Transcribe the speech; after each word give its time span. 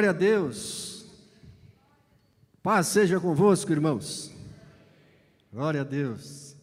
Glória 0.00 0.16
a 0.16 0.18
Deus. 0.18 1.04
Paz 2.62 2.86
seja 2.86 3.20
convosco, 3.20 3.70
irmãos. 3.70 4.32
Glória 5.52 5.82
a 5.82 5.84
Deus. 5.84 6.56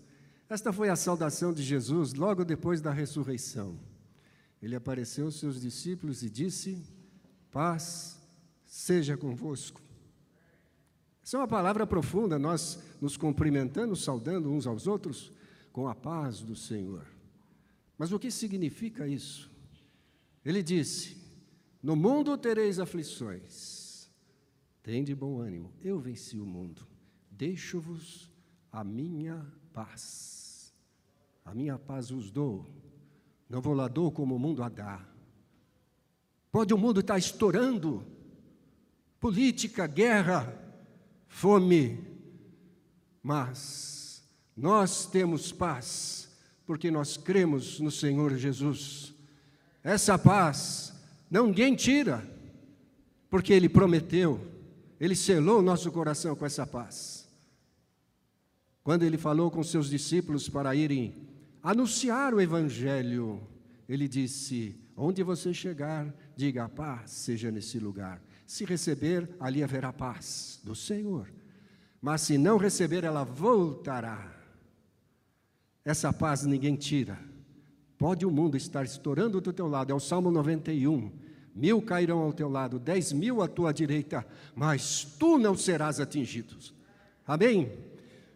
Esta 0.50 0.74
foi 0.74 0.90
a 0.90 0.96
saudação 0.96 1.54
de 1.54 1.62
Jesus 1.62 2.16
logo 2.16 2.44
depois 2.44 2.82
da 2.82 2.90
ressurreição. 2.92 3.78
Ele 4.60 4.76
apareceu 4.76 5.26
aos 5.26 5.38
seus 5.38 5.62
discípulos 5.62 6.24
e 6.24 6.32
disse: 6.32 6.84
Paz 7.52 8.20
seja 8.66 9.16
convosco. 9.16 9.80
Essa 11.24 11.38
é 11.38 11.40
uma 11.40 11.48
palavra 11.48 11.86
profunda, 11.86 12.40
nós 12.40 12.80
nos 13.00 13.18
cumprimentando, 13.18 13.96
saudando 13.96 14.52
uns 14.52 14.66
aos 14.66 14.88
outros 14.88 15.32
com 15.72 15.88
a 15.88 15.94
paz 15.94 16.40
do 16.40 16.56
Senhor. 16.56 17.06
Mas 18.00 18.12
o 18.12 18.18
que 18.18 18.32
significa 18.32 19.08
isso? 19.08 19.48
Ele 20.44 20.64
disse: 20.64 21.27
no 21.82 21.96
mundo 21.96 22.38
tereis 22.38 22.80
aflições. 22.80 24.10
Tende 24.82 25.14
bom 25.14 25.40
ânimo, 25.40 25.74
eu 25.82 26.00
venci 26.00 26.40
o 26.40 26.46
mundo. 26.46 26.88
Deixo-vos 27.30 28.32
a 28.72 28.84
minha 28.84 29.46
paz. 29.74 30.74
A 31.46 31.54
minha 31.54 31.78
paz 31.78 32.10
vos 32.10 32.32
dou. 32.32 32.66
Não 33.50 33.62
vou 33.62 33.74
lá 33.74 33.88
dou 33.88 34.12
como 34.12 34.36
o 34.36 34.40
mundo 34.40 34.64
a 34.64 34.70
dá. 34.70 35.06
Pode 36.52 36.74
o 36.74 36.78
mundo 36.78 37.02
estar 37.02 37.18
estourando. 37.18 38.06
Política, 39.20 39.88
guerra, 39.88 40.54
fome. 41.28 42.04
Mas 43.22 44.28
nós 44.56 45.06
temos 45.06 45.52
paz, 45.52 46.36
porque 46.66 46.90
nós 46.90 47.18
cremos 47.18 47.80
no 47.80 47.92
Senhor 47.92 48.36
Jesus. 48.36 49.14
Essa 49.84 50.18
paz 50.18 50.97
Ninguém 51.30 51.76
tira, 51.76 52.26
porque 53.30 53.54
Ele 53.54 53.68
prometeu, 53.68 54.40
Ele 55.00 55.16
selou 55.16 55.60
o 55.60 55.64
nosso 55.64 55.92
coração 55.92 56.36
com 56.36 56.46
essa 56.46 56.66
paz. 56.66 57.28
Quando 58.84 59.04
Ele 59.04 59.18
falou 59.18 59.52
com 59.52 59.62
seus 59.64 59.90
discípulos 59.90 60.48
para 60.48 60.74
irem 60.74 61.28
anunciar 61.62 62.34
o 62.34 62.40
Evangelho, 62.40 63.46
Ele 63.88 64.08
disse: 64.08 64.80
Onde 64.96 65.22
você 65.24 65.54
chegar, 65.54 66.14
diga 66.36 66.64
a 66.64 66.70
paz 66.70 67.12
seja 67.12 67.52
nesse 67.52 67.80
lugar. 67.80 68.22
Se 68.46 68.64
receber, 68.64 69.30
ali 69.40 69.62
haverá 69.62 69.92
paz 69.92 70.62
do 70.64 70.74
Senhor. 70.74 71.30
Mas 72.02 72.22
se 72.22 72.38
não 72.38 72.58
receber, 72.58 73.04
ela 73.04 73.26
voltará. 73.26 74.34
Essa 75.84 76.14
paz 76.14 76.44
ninguém 76.44 76.76
tira. 76.76 77.20
Pode 77.98 78.26
o 78.26 78.32
mundo 78.32 78.56
estar 78.56 78.86
estourando 78.86 79.42
do 79.42 79.52
teu 79.52 79.68
lado, 79.68 79.92
é 79.92 79.96
o 79.96 80.00
Salmo 80.00 80.30
91. 80.30 81.12
Mil 81.56 81.82
cairão 81.82 82.20
ao 82.20 82.32
teu 82.32 82.48
lado, 82.48 82.78
dez 82.78 83.12
mil 83.12 83.42
à 83.42 83.48
tua 83.48 83.74
direita, 83.74 84.24
mas 84.56 85.04
tu 85.20 85.40
não 85.40 85.58
serás 85.58 86.00
atingido. 86.00 86.56
Amém? 87.26 87.72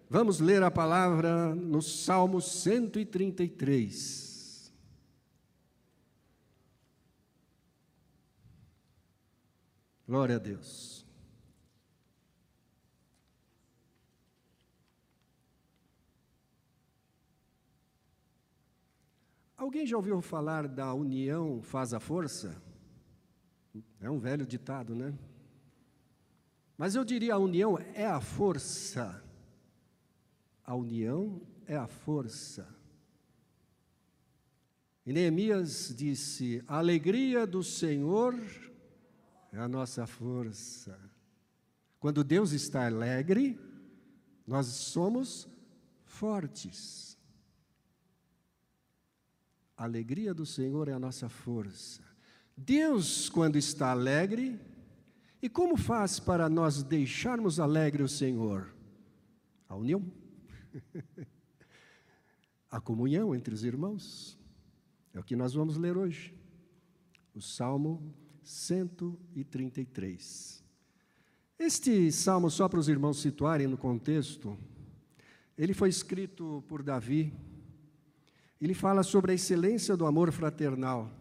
Vamos 0.09 0.39
ler 0.39 0.63
a 0.63 0.71
palavra 0.71 1.53
no 1.53 1.81
Salmo 1.81 2.41
133. 2.41 4.73
Glória 10.07 10.35
a 10.35 10.39
Deus. 10.39 11.00
Alguém 19.61 19.85
já 19.85 19.95
ouviu 19.95 20.19
falar 20.23 20.67
da 20.67 20.91
união 20.91 21.61
faz 21.61 21.93
a 21.93 21.99
força? 21.99 22.59
É 23.99 24.09
um 24.09 24.17
velho 24.17 24.43
ditado, 24.43 24.95
né? 24.95 25.13
Mas 26.75 26.95
eu 26.95 27.05
diria 27.05 27.35
a 27.35 27.37
união 27.37 27.77
é 27.93 28.07
a 28.07 28.19
força. 28.19 29.23
A 30.65 30.73
união 30.73 31.39
é 31.67 31.75
a 31.77 31.85
força. 31.85 32.67
E 35.05 35.13
Neemias 35.13 35.93
disse: 35.95 36.63
A 36.67 36.79
alegria 36.79 37.45
do 37.45 37.63
Senhor 37.63 38.33
é 39.53 39.59
a 39.59 39.67
nossa 39.67 40.07
força. 40.07 40.99
Quando 41.99 42.23
Deus 42.23 42.51
está 42.51 42.87
alegre, 42.87 43.59
nós 44.47 44.65
somos 44.65 45.47
fortes. 46.03 47.10
A 49.81 49.85
alegria 49.85 50.31
do 50.31 50.45
Senhor 50.45 50.87
é 50.89 50.93
a 50.93 50.99
nossa 50.99 51.27
força. 51.27 52.03
Deus, 52.55 53.27
quando 53.29 53.55
está 53.55 53.89
alegre, 53.89 54.59
e 55.41 55.49
como 55.49 55.75
faz 55.75 56.19
para 56.19 56.47
nós 56.47 56.83
deixarmos 56.83 57.59
alegre 57.59 58.03
o 58.03 58.07
Senhor? 58.07 58.71
A 59.67 59.75
união, 59.75 60.05
a 62.69 62.79
comunhão 62.79 63.33
entre 63.33 63.55
os 63.55 63.63
irmãos. 63.63 64.37
É 65.15 65.19
o 65.19 65.23
que 65.23 65.35
nós 65.35 65.55
vamos 65.55 65.77
ler 65.77 65.97
hoje. 65.97 66.31
O 67.33 67.41
Salmo 67.41 68.13
133. 68.43 70.63
Este 71.57 72.11
salmo, 72.11 72.51
só 72.51 72.69
para 72.69 72.79
os 72.79 72.87
irmãos 72.87 73.19
situarem 73.19 73.65
no 73.65 73.79
contexto, 73.79 74.55
ele 75.57 75.73
foi 75.73 75.89
escrito 75.89 76.63
por 76.67 76.83
Davi 76.83 77.33
ele 78.61 78.73
fala 78.73 79.03
sobre 79.03 79.31
a 79.31 79.35
excelência 79.35 79.97
do 79.97 80.05
amor 80.05 80.31
fraternal. 80.31 81.11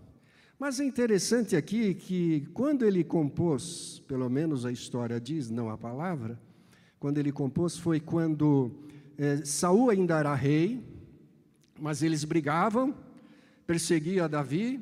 Mas 0.59 0.79
é 0.79 0.85
interessante 0.85 1.57
aqui 1.57 1.95
que, 1.95 2.47
quando 2.53 2.85
ele 2.85 3.03
compôs, 3.03 4.03
pelo 4.07 4.29
menos 4.29 4.67
a 4.67 4.71
história 4.71 5.19
diz, 5.19 5.49
não 5.49 5.71
a 5.71 5.79
palavra, 5.79 6.39
quando 6.99 7.17
ele 7.17 7.33
compôs 7.33 7.79
foi 7.79 7.99
quando 7.99 8.71
é, 9.17 9.39
Saul 9.43 9.89
ainda 9.89 10.19
era 10.19 10.35
rei, 10.35 10.85
mas 11.81 12.03
eles 12.03 12.25
brigavam, 12.25 12.95
perseguia 13.67 14.29
Davi, 14.29 14.79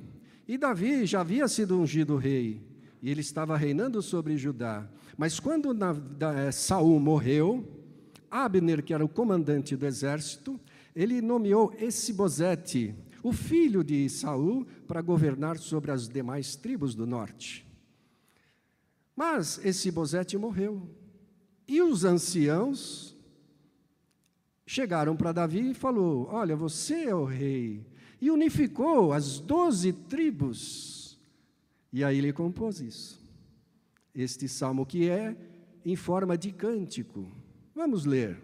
e 0.49 0.59
Davi 0.59 1.07
já 1.07 1.21
havia 1.21 1.47
sido 1.47 1.79
ungido 1.79 2.17
rei, 2.17 2.61
e 3.01 3.09
ele 3.09 3.21
estava 3.21 3.57
reinando 3.57 4.03
sobre 4.03 4.37
Judá. 4.37 4.89
Mas 5.17 5.39
quando 5.39 5.73
na, 5.73 5.93
da, 5.93 6.33
é, 6.35 6.51
Saul 6.51 6.99
morreu, 6.99 7.65
Abner, 8.29 8.83
que 8.83 8.93
era 8.93 9.05
o 9.05 9.09
comandante 9.09 9.77
do 9.77 9.87
exército, 9.87 10.59
ele 10.99 11.23
nomeou 11.23 11.73
Esibozete, 11.79 12.93
o 13.23 13.33
filho 13.33 13.85
de 13.85 14.09
Saul, 14.09 14.67
para 14.85 15.01
governar 15.01 15.57
sobre 15.57 15.93
as 15.93 16.09
demais 16.09 16.57
tribos 16.57 16.93
do 16.93 17.07
norte. 17.07 17.65
Mas 19.15 19.65
Esibozete 19.65 20.37
morreu. 20.37 20.91
E 21.69 21.81
os 21.81 22.05
anciãos 22.05 23.17
chegaram 24.67 25.17
para 25.17 25.31
Davi 25.31 25.71
e 25.71 25.75
falou: 25.75 26.27
"Olha, 26.33 26.57
você 26.57 27.05
é 27.05 27.15
o 27.15 27.25
rei". 27.25 27.87
E 28.21 28.29
unificou 28.29 29.13
as 29.13 29.39
doze 29.39 29.93
tribos. 29.93 31.17
E 31.93 32.03
aí 32.03 32.19
ele 32.19 32.33
compôs 32.33 32.81
isso. 32.81 33.25
Este 34.13 34.49
salmo 34.49 34.85
que 34.85 35.09
é 35.09 35.37
em 35.85 35.95
forma 35.95 36.37
de 36.37 36.51
cântico. 36.51 37.31
Vamos 37.73 38.05
ler. 38.05 38.43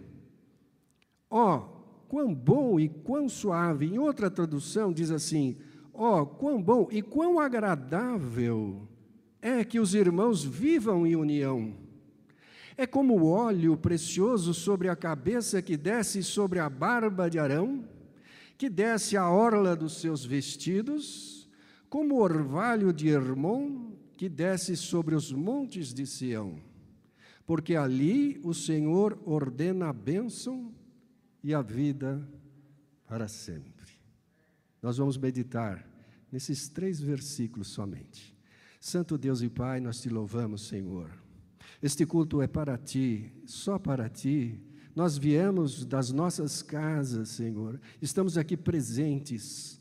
Ó, 1.29 1.57
oh, 1.57 1.84
quão 2.09 2.35
bom 2.35 2.79
e 2.79 2.89
quão 2.89 3.29
suave. 3.29 3.87
Em 3.87 3.99
outra 3.99 4.31
tradução 4.31 4.93
diz 4.93 5.11
assim: 5.11 5.57
ó, 5.93 6.23
oh, 6.23 6.27
quão 6.27 6.63
bom 6.63 6.89
e 6.91 7.03
quão 7.03 7.39
agradável 7.39 8.89
é 9.41 9.65
que 9.65 9.79
os 9.79 9.95
irmãos 9.95 10.43
vivam 10.43 11.07
em 11.07 11.17
união. 11.17 11.75
É 12.77 12.87
como 12.87 13.15
o 13.15 13.31
óleo 13.31 13.77
precioso 13.77 14.53
sobre 14.53 14.89
a 14.89 14.97
cabeça 14.97 15.63
que 15.63 15.77
desce 15.77 16.23
sobre 16.23 16.59
a 16.59 16.69
barba 16.69 17.29
de 17.29 17.39
Arão, 17.39 17.85
que 18.59 18.69
desce 18.69 19.17
a 19.17 19.29
orla 19.31 19.77
dos 19.77 20.01
seus 20.01 20.25
vestidos, 20.25 21.49
como 21.89 22.17
o 22.17 22.21
orvalho 22.21 22.93
de 22.93 23.09
Hermon, 23.09 23.93
que 24.17 24.29
desce 24.29 24.77
sobre 24.77 25.15
os 25.15 25.31
montes 25.31 25.95
de 25.95 26.07
Sião. 26.07 26.57
Porque 27.47 27.77
ali 27.77 28.41
o 28.43 28.55
Senhor 28.55 29.19
ordena 29.25 29.91
a 29.91 29.93
bênção 29.93 30.73
e 31.45 31.53
a 31.53 31.61
vida 31.61 32.27
para 33.07 33.29
sempre. 33.29 33.93
Nós 34.83 34.97
vamos 34.97 35.19
meditar 35.19 35.87
nesses 36.33 36.71
três 36.71 36.99
versículos 36.99 37.69
somente. 37.69 38.35
Santo 38.81 39.19
Deus 39.19 39.43
e 39.43 39.51
Pai, 39.51 39.79
nós 39.79 40.01
te 40.01 40.09
louvamos, 40.09 40.67
Senhor. 40.67 41.11
Este 41.83 42.07
culto 42.07 42.41
é 42.41 42.47
para 42.47 42.79
ti, 42.79 43.31
só 43.45 43.79
para 43.79 44.09
ti. 44.09 44.59
Nós 44.97 45.19
viemos 45.19 45.85
das 45.85 46.11
nossas 46.11 46.63
casas, 46.63 47.29
Senhor. 47.29 47.79
Estamos 48.01 48.39
aqui 48.39 48.57
presentes 48.57 49.79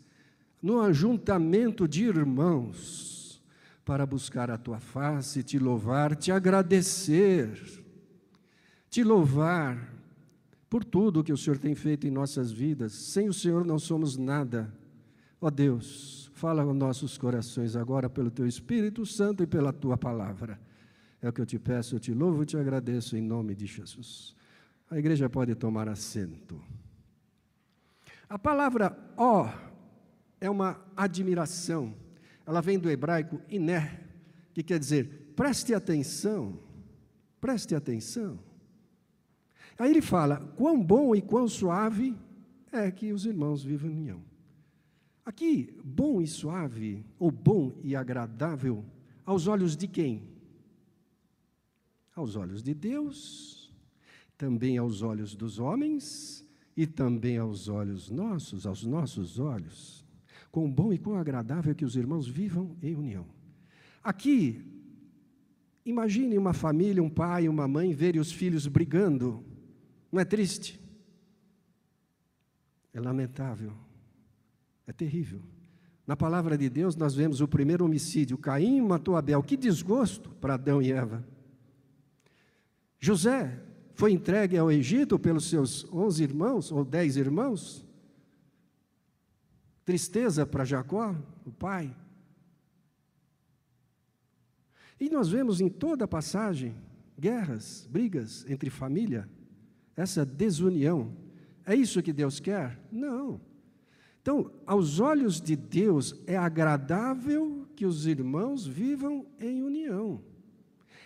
no 0.62 0.82
ajuntamento 0.82 1.88
de 1.88 2.04
irmãos 2.04 3.42
para 3.86 4.06
buscar 4.06 4.52
a 4.52 4.58
tua 4.58 4.80
face, 4.80 5.44
te 5.44 5.58
louvar, 5.60 6.16
te 6.16 6.32
agradecer, 6.32 7.58
te 8.90 9.04
louvar 9.04 9.93
por 10.74 10.84
tudo 10.84 11.24
que 11.24 11.32
o 11.32 11.38
Senhor 11.38 11.60
tem 11.60 11.76
feito 11.76 12.08
em 12.08 12.10
nossas 12.10 12.52
vidas. 12.52 12.94
Sem 12.94 13.30
o 13.30 13.34
Senhor 13.34 13.64
não 13.64 13.78
somos 13.78 14.18
nada. 14.18 14.74
Ó 15.40 15.52
Deus, 15.52 16.32
fala 16.34 16.64
aos 16.64 16.76
nossos 16.76 17.16
corações 17.16 17.76
agora 17.76 18.10
pelo 18.10 18.32
teu 18.32 18.48
Espírito 18.48 19.06
Santo 19.06 19.44
e 19.44 19.46
pela 19.46 19.72
tua 19.72 19.96
palavra. 19.96 20.60
É 21.22 21.30
o 21.30 21.32
que 21.32 21.40
eu 21.40 21.46
te 21.46 21.60
peço, 21.60 21.94
eu 21.94 22.00
te 22.00 22.12
louvo 22.12 22.42
e 22.42 22.48
te 22.48 22.58
agradeço 22.58 23.16
em 23.16 23.22
nome 23.22 23.54
de 23.54 23.68
Jesus. 23.68 24.36
A 24.90 24.98
igreja 24.98 25.30
pode 25.30 25.54
tomar 25.54 25.88
assento. 25.88 26.60
A 28.28 28.40
palavra 28.40 28.98
ó 29.16 29.54
é 30.42 30.50
uma 30.50 30.84
admiração. 30.98 31.94
Ela 32.48 32.62
vem 32.62 32.80
do 32.80 32.90
hebraico 32.90 33.40
iné, 33.48 34.08
que 34.56 34.64
quer 34.64 34.80
dizer 34.80 35.34
preste 35.36 35.72
atenção, 35.72 36.60
preste 37.40 37.76
atenção. 37.76 38.40
Aí 39.78 39.90
ele 39.90 40.02
fala: 40.02 40.38
quão 40.56 40.82
bom 40.82 41.16
e 41.16 41.22
quão 41.22 41.48
suave 41.48 42.16
é 42.72 42.90
que 42.92 43.12
os 43.12 43.26
irmãos 43.26 43.64
vivem 43.64 43.92
em 43.92 43.96
união. 43.96 44.22
Aqui, 45.26 45.74
bom 45.84 46.22
e 46.22 46.28
suave, 46.28 47.06
ou 47.18 47.32
bom 47.32 47.72
e 47.82 47.96
agradável, 47.96 48.84
aos 49.26 49.48
olhos 49.48 49.78
de 49.78 49.88
quem? 49.88 50.24
Aos 52.16 52.36
olhos 52.36 52.62
de 52.62 52.74
Deus, 52.74 53.74
também 54.38 54.78
aos 54.78 55.02
olhos 55.02 55.34
dos 55.34 55.60
homens 55.60 56.46
e 56.76 56.86
também 56.86 57.38
aos 57.38 57.70
olhos 57.70 58.10
nossos, 58.10 58.68
aos 58.68 58.84
nossos 58.84 59.40
olhos. 59.40 60.04
Quão 60.52 60.70
bom 60.70 60.92
e 60.92 60.98
quão 60.98 61.16
agradável 61.16 61.74
que 61.74 61.86
os 61.86 61.96
irmãos 61.96 62.28
vivam 62.28 62.76
em 62.82 62.94
união. 62.96 63.26
Aqui, 64.04 64.62
imagine 65.86 66.38
uma 66.38 66.54
família, 66.54 67.02
um 67.02 67.10
pai, 67.10 67.48
uma 67.48 67.68
mãe 67.68 67.94
verem 67.94 68.20
os 68.20 68.32
filhos 68.32 68.68
brigando. 68.68 69.44
Não 70.14 70.20
é 70.22 70.26
triste? 70.26 70.80
É 72.94 73.00
lamentável. 73.00 73.74
É 74.86 74.94
terrível. 74.94 75.42
Na 76.06 76.16
palavra 76.16 76.56
de 76.56 76.70
Deus, 76.70 76.96
nós 76.96 77.16
vemos 77.16 77.42
o 77.42 77.48
primeiro 77.48 77.84
homicídio: 77.84 78.38
Caim 78.38 78.80
matou 78.80 79.16
Abel. 79.16 79.42
Que 79.42 79.58
desgosto 79.58 80.30
para 80.40 80.54
Adão 80.54 80.80
e 80.80 80.92
Eva. 80.92 81.26
José 83.00 83.60
foi 83.96 84.12
entregue 84.12 84.56
ao 84.56 84.72
Egito 84.72 85.18
pelos 85.18 85.50
seus 85.50 85.92
onze 85.92 86.22
irmãos, 86.22 86.72
ou 86.72 86.86
dez 86.86 87.18
irmãos. 87.18 87.84
Tristeza 89.84 90.46
para 90.46 90.64
Jacó, 90.64 91.16
o 91.44 91.52
pai. 91.52 91.94
E 95.00 95.10
nós 95.10 95.30
vemos 95.30 95.60
em 95.60 95.70
toda 95.70 96.06
a 96.06 96.08
passagem 96.08 96.76
guerras, 97.18 97.88
brigas 97.90 98.46
entre 98.48 98.70
família, 98.70 99.28
essa 99.96 100.26
desunião. 100.26 101.16
É 101.66 101.76
isso 101.76 102.02
que 102.02 102.14
Deus 102.14 102.40
quer? 102.40 102.80
Não. 102.92 103.40
Então, 104.22 104.52
aos 104.66 105.00
olhos 105.00 105.42
de 105.42 105.56
Deus, 105.56 106.16
é 106.26 106.38
agradável 106.38 107.68
que 107.76 107.86
os 107.86 108.08
irmãos 108.08 108.66
vivam 108.66 109.26
em 109.40 109.62
união. 109.62 110.24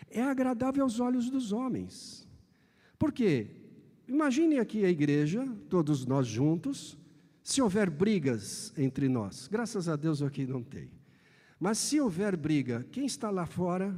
É 0.09 0.21
agradável 0.21 0.83
aos 0.83 0.99
olhos 0.99 1.29
dos 1.29 1.51
homens. 1.51 2.27
Por 2.97 3.11
quê? 3.11 3.47
Imagine 4.07 4.59
aqui 4.59 4.85
a 4.85 4.89
igreja, 4.89 5.47
todos 5.67 6.05
nós 6.05 6.27
juntos, 6.27 6.97
se 7.43 7.61
houver 7.61 7.89
brigas 7.89 8.73
entre 8.77 9.09
nós. 9.09 9.47
Graças 9.47 9.89
a 9.89 9.95
Deus 9.95 10.21
aqui 10.21 10.45
não 10.45 10.63
tem. 10.63 10.89
Mas 11.59 11.77
se 11.77 11.99
houver 11.99 12.37
briga, 12.37 12.85
quem 12.91 13.05
está 13.05 13.29
lá 13.29 13.45
fora 13.45 13.95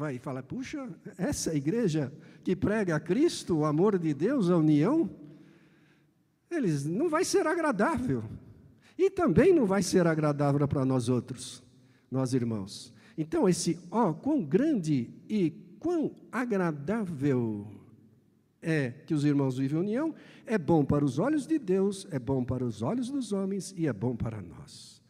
vai 0.00 0.18
falar: 0.18 0.42
puxa, 0.42 0.88
essa 1.18 1.54
igreja 1.54 2.10
que 2.42 2.56
prega 2.56 2.96
a 2.96 3.00
Cristo, 3.00 3.58
o 3.58 3.64
amor 3.66 3.98
de 3.98 4.14
Deus, 4.14 4.48
a 4.48 4.56
união, 4.56 5.10
eles 6.50 6.86
não 6.86 7.10
vai 7.10 7.22
ser 7.22 7.46
agradável. 7.46 8.24
E 8.96 9.10
também 9.10 9.52
não 9.52 9.66
vai 9.66 9.82
ser 9.82 10.06
agradável 10.06 10.66
para 10.66 10.86
nós 10.86 11.10
outros, 11.10 11.62
nós 12.10 12.32
irmãos. 12.32 12.94
Então, 13.16 13.46
esse 13.46 13.78
ó, 13.90 14.12
quão 14.14 14.42
grande 14.42 15.10
e 15.28 15.50
quão 15.78 16.14
agradável 16.32 17.66
é 18.62 18.90
que 18.90 19.14
os 19.14 19.24
irmãos 19.24 19.58
vivem 19.58 19.78
em 19.78 19.82
união, 19.82 20.14
é 20.46 20.56
bom 20.56 20.84
para 20.84 21.04
os 21.04 21.18
olhos 21.18 21.46
de 21.46 21.58
Deus, 21.58 22.06
é 22.10 22.18
bom 22.18 22.42
para 22.42 22.64
os 22.64 22.82
olhos 22.82 23.10
dos 23.10 23.32
homens 23.32 23.74
e 23.76 23.86
é 23.86 23.92
bom 23.92 24.16
para 24.16 24.40
nós. 24.40 25.02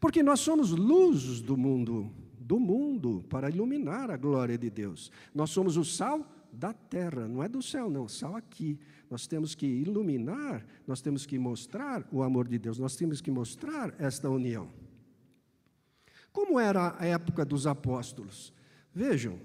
Porque 0.00 0.22
nós 0.22 0.40
somos 0.40 0.70
luzes 0.70 1.40
do 1.40 1.56
mundo, 1.56 2.10
do 2.44 2.60
mundo, 2.60 3.24
para 3.30 3.48
iluminar 3.48 4.10
a 4.10 4.16
glória 4.18 4.58
de 4.58 4.68
Deus. 4.68 5.10
Nós 5.34 5.50
somos 5.50 5.78
o 5.78 5.84
sal 5.84 6.30
da 6.52 6.72
terra, 6.74 7.26
não 7.26 7.42
é 7.42 7.48
do 7.48 7.62
céu, 7.62 7.88
não, 7.88 8.06
sal 8.06 8.36
aqui. 8.36 8.78
Nós 9.10 9.26
temos 9.26 9.54
que 9.54 9.66
iluminar, 9.66 10.64
nós 10.86 11.00
temos 11.00 11.24
que 11.24 11.38
mostrar 11.38 12.06
o 12.12 12.22
amor 12.22 12.46
de 12.46 12.58
Deus, 12.58 12.78
nós 12.78 12.96
temos 12.96 13.20
que 13.22 13.30
mostrar 13.30 13.94
esta 13.98 14.28
união. 14.28 14.68
Como 16.32 16.60
era 16.60 16.94
a 16.98 17.06
época 17.06 17.44
dos 17.44 17.66
apóstolos? 17.66 18.52
Vejam, 18.92 19.38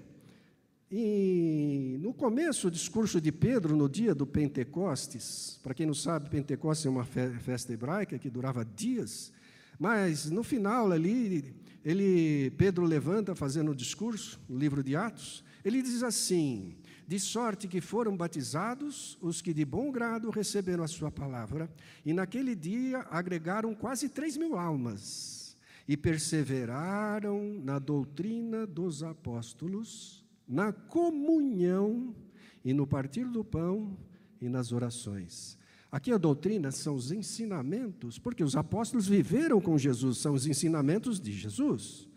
e 0.90 1.96
no 2.00 2.12
começo 2.12 2.68
do 2.68 2.74
discurso 2.74 3.20
de 3.20 3.32
Pedro, 3.32 3.76
no 3.76 3.88
dia 3.88 4.14
do 4.14 4.26
Pentecostes, 4.26 5.58
para 5.62 5.72
quem 5.72 5.86
não 5.86 5.94
sabe, 5.94 6.28
Pentecostes 6.28 6.84
é 6.84 6.90
uma 6.90 7.04
festa 7.04 7.72
hebraica 7.72 8.18
que 8.18 8.28
durava 8.28 8.64
dias, 8.64 9.32
mas 9.80 10.30
no 10.30 10.42
final 10.42 10.92
ali, 10.92 11.54
ele, 11.82 12.50
Pedro 12.50 12.84
levanta 12.84 13.34
fazendo 13.34 13.70
o 13.70 13.74
discurso, 13.74 14.38
no 14.46 14.58
livro 14.58 14.84
de 14.84 14.94
Atos, 14.94 15.42
ele 15.64 15.80
diz 15.80 16.02
assim: 16.02 16.76
de 17.08 17.18
sorte 17.18 17.66
que 17.66 17.80
foram 17.80 18.14
batizados 18.14 19.16
os 19.22 19.40
que 19.40 19.54
de 19.54 19.64
bom 19.64 19.90
grado 19.90 20.28
receberam 20.28 20.84
a 20.84 20.86
sua 20.86 21.10
palavra, 21.10 21.72
e 22.04 22.12
naquele 22.12 22.54
dia 22.54 23.06
agregaram 23.10 23.74
quase 23.74 24.10
três 24.10 24.36
mil 24.36 24.58
almas, 24.58 25.56
e 25.88 25.96
perseveraram 25.96 27.58
na 27.64 27.78
doutrina 27.78 28.66
dos 28.66 29.02
apóstolos, 29.02 30.22
na 30.46 30.74
comunhão 30.74 32.14
e 32.62 32.74
no 32.74 32.86
partir 32.86 33.24
do 33.24 33.42
pão 33.42 33.96
e 34.42 34.46
nas 34.46 34.72
orações. 34.72 35.58
Aqui 35.90 36.12
a 36.12 36.18
doutrina 36.18 36.70
são 36.70 36.94
os 36.94 37.10
ensinamentos, 37.10 38.18
porque 38.18 38.44
os 38.44 38.54
apóstolos 38.54 39.08
viveram 39.08 39.60
com 39.60 39.76
Jesus, 39.76 40.18
são 40.18 40.34
os 40.34 40.46
ensinamentos 40.46 41.18
de 41.18 41.32
Jesus. 41.32 42.08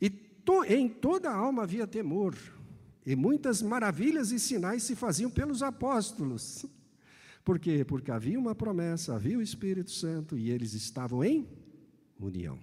E 0.00 0.08
to, 0.08 0.64
em 0.64 0.88
toda 0.88 1.28
a 1.28 1.36
alma 1.36 1.64
havia 1.64 1.86
temor, 1.86 2.34
e 3.04 3.14
muitas 3.14 3.60
maravilhas 3.60 4.32
e 4.32 4.38
sinais 4.38 4.82
se 4.82 4.96
faziam 4.96 5.30
pelos 5.30 5.62
apóstolos. 5.62 6.64
Por 7.44 7.58
quê? 7.58 7.84
Porque 7.84 8.10
havia 8.10 8.38
uma 8.38 8.54
promessa, 8.54 9.14
havia 9.14 9.38
o 9.38 9.42
Espírito 9.42 9.90
Santo 9.90 10.36
e 10.36 10.50
eles 10.50 10.74
estavam 10.74 11.24
em 11.24 11.48
união. 12.20 12.58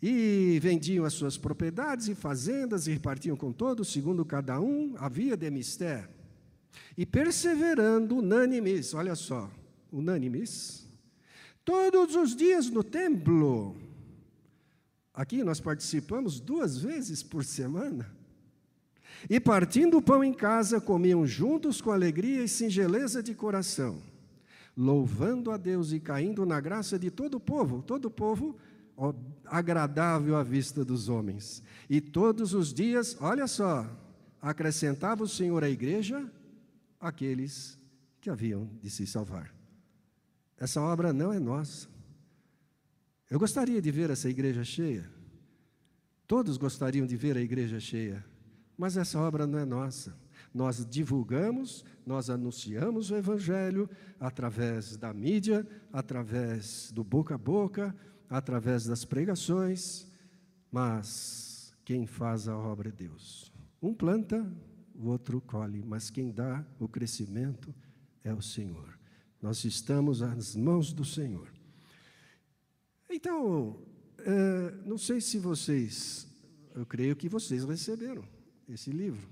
E 0.00 0.58
vendiam 0.60 1.04
as 1.04 1.14
suas 1.14 1.36
propriedades 1.36 2.08
e 2.08 2.14
fazendas 2.14 2.86
e 2.86 2.92
repartiam 2.92 3.36
com 3.36 3.52
todos, 3.52 3.92
segundo 3.92 4.24
cada 4.24 4.60
um 4.60 4.94
havia 4.98 5.36
de 5.36 5.50
mistério. 5.50 6.13
E 6.96 7.04
perseverando 7.04 8.18
unânimes, 8.18 8.94
olha 8.94 9.14
só, 9.14 9.50
unânimes, 9.92 10.86
todos 11.64 12.14
os 12.14 12.36
dias 12.36 12.70
no 12.70 12.84
templo. 12.84 13.76
Aqui 15.12 15.42
nós 15.42 15.60
participamos 15.60 16.40
duas 16.40 16.76
vezes 16.76 17.22
por 17.22 17.44
semana. 17.44 18.12
E 19.28 19.40
partindo 19.40 19.96
o 19.96 20.02
pão 20.02 20.22
em 20.22 20.34
casa, 20.34 20.80
comiam 20.80 21.26
juntos 21.26 21.80
com 21.80 21.90
alegria 21.90 22.42
e 22.42 22.48
singeleza 22.48 23.22
de 23.22 23.34
coração, 23.34 24.02
louvando 24.76 25.50
a 25.50 25.56
Deus 25.56 25.92
e 25.92 26.00
caindo 26.00 26.44
na 26.44 26.60
graça 26.60 26.98
de 26.98 27.10
todo 27.10 27.36
o 27.36 27.40
povo, 27.40 27.82
todo 27.82 28.06
o 28.06 28.10
povo 28.10 28.56
agradável 29.46 30.36
à 30.36 30.42
vista 30.42 30.84
dos 30.84 31.08
homens. 31.08 31.62
E 31.88 32.00
todos 32.00 32.54
os 32.54 32.72
dias, 32.72 33.16
olha 33.20 33.46
só, 33.46 33.86
acrescentava 34.40 35.24
o 35.24 35.28
Senhor 35.28 35.64
à 35.64 35.70
igreja 35.70 36.30
aqueles 37.06 37.78
que 38.20 38.30
haviam 38.30 38.70
de 38.82 38.90
se 38.90 39.06
salvar. 39.06 39.54
Essa 40.58 40.80
obra 40.80 41.12
não 41.12 41.32
é 41.32 41.38
nossa. 41.38 41.88
Eu 43.30 43.38
gostaria 43.38 43.80
de 43.82 43.90
ver 43.90 44.10
essa 44.10 44.28
igreja 44.28 44.64
cheia. 44.64 45.10
Todos 46.26 46.56
gostariam 46.56 47.06
de 47.06 47.16
ver 47.16 47.36
a 47.36 47.40
igreja 47.40 47.78
cheia. 47.78 48.24
Mas 48.76 48.96
essa 48.96 49.18
obra 49.18 49.46
não 49.46 49.58
é 49.58 49.64
nossa. 49.64 50.16
Nós 50.52 50.86
divulgamos, 50.86 51.84
nós 52.06 52.30
anunciamos 52.30 53.10
o 53.10 53.16
Evangelho 53.16 53.88
através 54.18 54.96
da 54.96 55.12
mídia, 55.12 55.66
através 55.92 56.90
do 56.92 57.02
boca 57.02 57.34
a 57.34 57.38
boca, 57.38 57.94
através 58.28 58.84
das 58.84 59.04
pregações, 59.04 60.06
mas 60.70 61.74
quem 61.84 62.06
faz 62.06 62.48
a 62.48 62.56
obra 62.56 62.88
é 62.88 62.92
Deus. 62.92 63.52
Um 63.82 63.92
planta, 63.92 64.46
o 64.94 65.08
outro 65.08 65.40
colhe, 65.40 65.82
mas 65.84 66.10
quem 66.10 66.30
dá 66.30 66.64
o 66.78 66.88
crescimento 66.88 67.74
é 68.22 68.32
o 68.32 68.40
Senhor. 68.40 68.98
Nós 69.42 69.64
estamos 69.64 70.22
às 70.22 70.54
mãos 70.56 70.92
do 70.92 71.04
Senhor. 71.04 71.52
Então, 73.10 73.82
é, 74.18 74.70
não 74.86 74.96
sei 74.96 75.20
se 75.20 75.38
vocês, 75.38 76.26
eu 76.74 76.86
creio 76.86 77.14
que 77.14 77.28
vocês 77.28 77.64
receberam 77.64 78.24
esse 78.68 78.90
livro. 78.90 79.28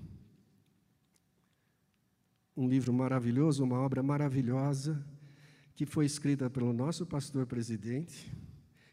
Um 2.55 2.67
livro 2.67 2.93
maravilhoso, 2.93 3.63
uma 3.63 3.79
obra 3.79 4.03
maravilhosa, 4.03 5.03
que 5.75 5.85
foi 5.85 6.05
escrita 6.05 6.49
pelo 6.49 6.71
nosso 6.71 7.05
pastor 7.05 7.47
presidente, 7.47 8.31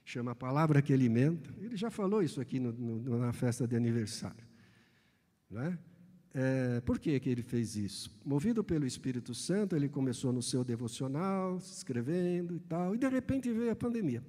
chama 0.05 0.33
a 0.33 0.35
Palavra 0.35 0.81
que 0.81 0.93
Alimenta. 0.93 1.55
Ele 1.59 1.77
já 1.77 1.91
falou 1.91 2.23
isso 2.23 2.41
aqui 2.41 2.59
no, 2.59 2.73
no, 2.73 3.19
na 3.19 3.33
festa 3.33 3.69
de 3.69 3.77
aniversário. 3.77 4.45
Não 5.51 5.61
é? 5.61 5.79
É, 6.33 6.81
por 6.81 6.99
que, 6.99 7.19
que 7.19 7.29
ele 7.29 7.43
fez 7.43 7.77
isso? 7.77 8.11
Movido 8.25 8.63
pelo 8.63 8.87
Espírito 8.87 9.35
Santo, 9.35 9.75
ele 9.75 9.89
começou 9.89 10.33
no 10.33 10.43
seu 10.43 10.63
devocional, 10.63 11.59
escrevendo 11.59 12.55
e 12.55 12.61
tal, 12.61 12.95
e 12.95 12.99
de 12.99 13.09
repente 13.09 13.53
veio 13.53 13.73
a 13.73 13.77
pandemia. 13.77 14.23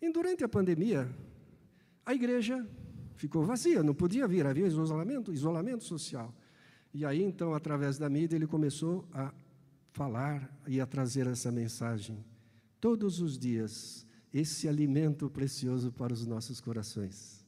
E 0.00 0.12
durante 0.12 0.44
a 0.44 0.48
pandemia, 0.48 1.10
a 2.04 2.14
igreja 2.14 2.66
ficou 3.16 3.44
vazia, 3.44 3.82
não 3.82 3.94
podia 3.94 4.28
vir, 4.28 4.46
havia 4.46 4.66
isolamento, 4.66 5.32
isolamento 5.32 5.84
social. 5.84 6.34
E 6.92 7.04
aí, 7.04 7.22
então, 7.22 7.54
através 7.54 7.96
da 7.98 8.08
mídia, 8.08 8.36
ele 8.36 8.46
começou 8.46 9.08
a 9.12 9.32
falar 9.92 10.54
e 10.66 10.80
a 10.80 10.86
trazer 10.86 11.26
essa 11.26 11.50
mensagem 11.50 12.22
todos 12.80 13.20
os 13.20 13.38
dias, 13.38 14.06
esse 14.32 14.68
alimento 14.68 15.30
precioso 15.30 15.90
para 15.90 16.12
os 16.12 16.26
nossos 16.26 16.60
corações. 16.60 17.43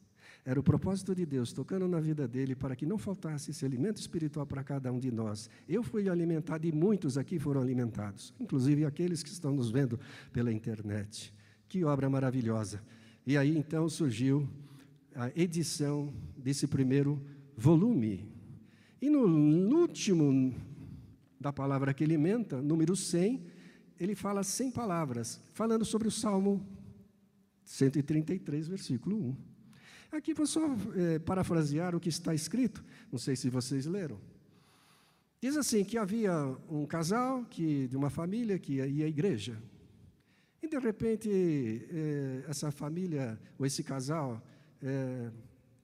Era 0.46 0.60
o 0.60 0.62
propósito 0.62 1.12
de 1.12 1.26
Deus 1.26 1.52
tocando 1.52 1.88
na 1.88 1.98
vida 1.98 2.28
dele 2.28 2.54
para 2.54 2.76
que 2.76 2.86
não 2.86 2.96
faltasse 2.96 3.50
esse 3.50 3.64
alimento 3.64 3.96
espiritual 3.96 4.46
para 4.46 4.62
cada 4.62 4.92
um 4.92 5.00
de 5.00 5.10
nós. 5.10 5.50
Eu 5.68 5.82
fui 5.82 6.08
alimentado 6.08 6.64
e 6.64 6.70
muitos 6.70 7.18
aqui 7.18 7.36
foram 7.36 7.60
alimentados, 7.60 8.32
inclusive 8.38 8.84
aqueles 8.84 9.24
que 9.24 9.28
estão 9.28 9.50
nos 9.50 9.72
vendo 9.72 9.98
pela 10.32 10.52
internet. 10.52 11.34
Que 11.68 11.82
obra 11.82 12.08
maravilhosa! 12.08 12.80
E 13.26 13.36
aí 13.36 13.58
então 13.58 13.88
surgiu 13.88 14.48
a 15.16 15.32
edição 15.34 16.14
desse 16.36 16.68
primeiro 16.68 17.20
volume. 17.56 18.24
E 19.02 19.10
no 19.10 19.26
último 19.76 20.54
da 21.40 21.52
palavra 21.52 21.92
que 21.92 22.04
alimenta, 22.04 22.62
número 22.62 22.94
100, 22.94 23.44
ele 23.98 24.14
fala 24.14 24.44
100 24.44 24.70
palavras, 24.70 25.40
falando 25.54 25.84
sobre 25.84 26.06
o 26.06 26.10
Salmo 26.12 26.64
133, 27.64 28.68
versículo 28.68 29.16
1. 29.16 29.55
Aqui 30.12 30.32
vou 30.32 30.46
só 30.46 30.60
é, 30.94 31.18
parafrasear 31.18 31.94
o 31.94 32.00
que 32.00 32.08
está 32.08 32.34
escrito, 32.34 32.84
não 33.10 33.18
sei 33.18 33.34
se 33.34 33.50
vocês 33.50 33.86
leram. 33.86 34.18
Diz 35.40 35.56
assim: 35.56 35.84
que 35.84 35.98
havia 35.98 36.32
um 36.70 36.86
casal 36.86 37.44
que, 37.44 37.88
de 37.88 37.96
uma 37.96 38.08
família 38.08 38.58
que 38.58 38.74
ia 38.74 39.04
à 39.04 39.08
igreja. 39.08 39.60
E 40.62 40.68
de 40.68 40.78
repente, 40.78 41.28
é, 41.30 42.44
essa 42.48 42.70
família, 42.70 43.38
ou 43.58 43.66
esse 43.66 43.82
casal, 43.82 44.42
é, 44.82 45.30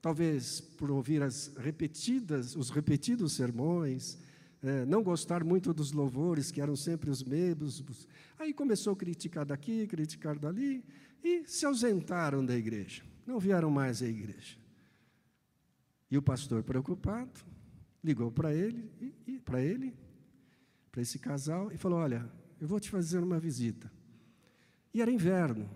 talvez 0.01 0.59
por 0.59 0.89
ouvir 0.89 1.21
as 1.21 1.53
repetidas, 1.57 2.55
os 2.55 2.69
repetidos 2.69 3.33
sermões, 3.33 4.17
é, 4.61 4.85
não 4.85 5.03
gostar 5.03 5.43
muito 5.43 5.73
dos 5.73 5.91
louvores, 5.91 6.49
que 6.49 6.61
eram 6.61 6.75
sempre 6.75 7.09
os 7.09 7.23
mesmos, 7.23 8.07
aí 8.39 8.53
começou 8.53 8.93
a 8.93 8.95
criticar 8.95 9.45
daqui, 9.45 9.85
criticar 9.85 10.39
dali, 10.39 10.83
e 11.23 11.43
se 11.45 11.65
ausentaram 11.65 12.45
da 12.45 12.55
igreja 12.55 13.12
não 13.25 13.39
vieram 13.39 13.69
mais 13.69 14.01
à 14.01 14.07
igreja. 14.07 14.57
E 16.09 16.17
o 16.17 16.21
pastor, 16.21 16.63
preocupado, 16.63 17.39
ligou 18.03 18.31
para 18.31 18.53
ele, 18.53 18.91
e, 19.25 19.39
para 19.39 19.61
ele, 19.61 19.93
para 20.91 21.01
esse 21.01 21.17
casal, 21.17 21.71
e 21.71 21.77
falou: 21.77 21.99
Olha, 21.99 22.29
eu 22.61 22.67
vou 22.67 22.79
te 22.79 22.89
fazer 22.89 23.19
uma 23.19 23.39
visita. 23.39 23.91
E 24.93 25.01
era 25.01 25.11
inverno. 25.11 25.69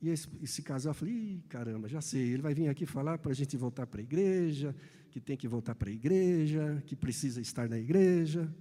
E 0.00 0.10
esse, 0.10 0.28
esse 0.42 0.62
casal 0.62 0.92
falou: 0.92 1.14
Ih, 1.14 1.42
caramba, 1.48 1.88
já 1.88 2.00
sei, 2.00 2.32
ele 2.32 2.42
vai 2.42 2.52
vir 2.52 2.68
aqui 2.68 2.84
falar 2.84 3.18
para 3.18 3.32
a 3.32 3.34
gente 3.34 3.56
voltar 3.56 3.86
para 3.86 4.00
a 4.00 4.04
igreja, 4.04 4.74
que 5.10 5.20
tem 5.20 5.36
que 5.36 5.48
voltar 5.48 5.74
para 5.74 5.88
a 5.88 5.92
igreja, 5.92 6.82
que 6.86 6.94
precisa 6.94 7.40
estar 7.40 7.68
na 7.68 7.78
igreja. 7.78 8.54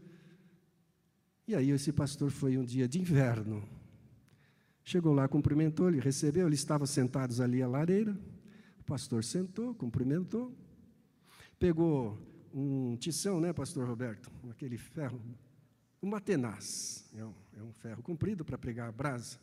E 1.48 1.54
aí 1.54 1.70
esse 1.72 1.92
pastor 1.92 2.32
foi 2.32 2.58
um 2.58 2.64
dia 2.64 2.88
de 2.88 3.00
inverno, 3.00 3.68
Chegou 4.88 5.14
lá, 5.14 5.28
cumprimentou, 5.28 5.90
ele 5.90 6.00
recebeu, 6.00 6.46
eles 6.46 6.60
estavam 6.60 6.86
sentados 6.86 7.42
ali 7.42 7.64
à 7.64 7.68
lareira. 7.68 8.16
O 8.80 8.84
pastor 8.84 9.24
sentou, 9.24 9.74
cumprimentou. 9.74 10.56
Pegou 11.58 12.16
um 12.54 12.96
tição, 12.96 13.42
né, 13.42 13.52
pastor 13.52 13.88
Roberto? 13.88 14.32
Aquele 14.52 14.78
ferro, 14.78 15.20
uma 16.00 16.22
tenaz. 16.22 17.10
É 17.18 17.26
um, 17.26 17.34
é 17.58 17.64
um 17.64 17.74
ferro 17.74 18.04
comprido 18.04 18.46
para 18.46 18.60
pregar 18.60 18.88
a 18.88 18.92
brasa. 18.92 19.40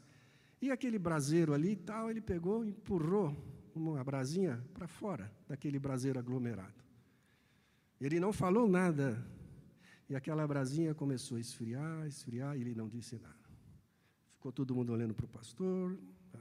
E 0.60 0.70
aquele 0.70 0.96
braseiro 0.96 1.52
ali 1.52 1.72
e 1.72 1.76
tal, 1.76 2.08
ele 2.08 2.20
pegou 2.20 2.64
empurrou 2.64 3.36
uma 3.74 4.04
brasinha 4.04 4.64
para 4.72 4.86
fora 4.86 5.28
daquele 5.48 5.80
braseiro 5.80 6.20
aglomerado. 6.20 6.84
Ele 8.00 8.20
não 8.20 8.32
falou 8.32 8.68
nada. 8.68 9.26
E 10.08 10.14
aquela 10.14 10.46
brasinha 10.46 10.94
começou 10.94 11.36
a 11.36 11.40
esfriar, 11.40 12.06
esfriar, 12.06 12.56
e 12.56 12.60
ele 12.60 12.76
não 12.76 12.88
disse 12.88 13.18
nada. 13.18 13.41
Ficou 14.42 14.50
todo 14.50 14.74
mundo 14.74 14.92
olhando 14.92 15.14
para 15.14 15.24
o 15.24 15.28
pastor. 15.28 15.96
Tá? 16.32 16.40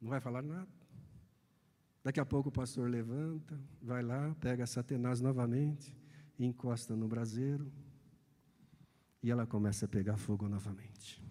Não 0.00 0.10
vai 0.10 0.20
falar 0.20 0.42
nada. 0.42 0.66
Daqui 2.02 2.18
a 2.18 2.26
pouco 2.26 2.48
o 2.48 2.52
pastor 2.52 2.90
levanta, 2.90 3.56
vai 3.80 4.02
lá, 4.02 4.34
pega 4.40 4.66
Satanás 4.66 5.20
novamente, 5.20 5.96
encosta 6.36 6.96
no 6.96 7.06
braseiro, 7.06 7.72
e 9.22 9.30
ela 9.30 9.46
começa 9.46 9.84
a 9.84 9.88
pegar 9.88 10.16
fogo 10.16 10.48
novamente. 10.48 11.22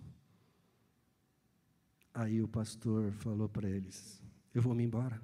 Aí 2.14 2.42
o 2.42 2.48
pastor 2.48 3.12
falou 3.12 3.50
para 3.50 3.70
eles: 3.70 4.24
Eu 4.54 4.62
vou 4.62 4.74
me 4.74 4.86
embora. 4.86 5.22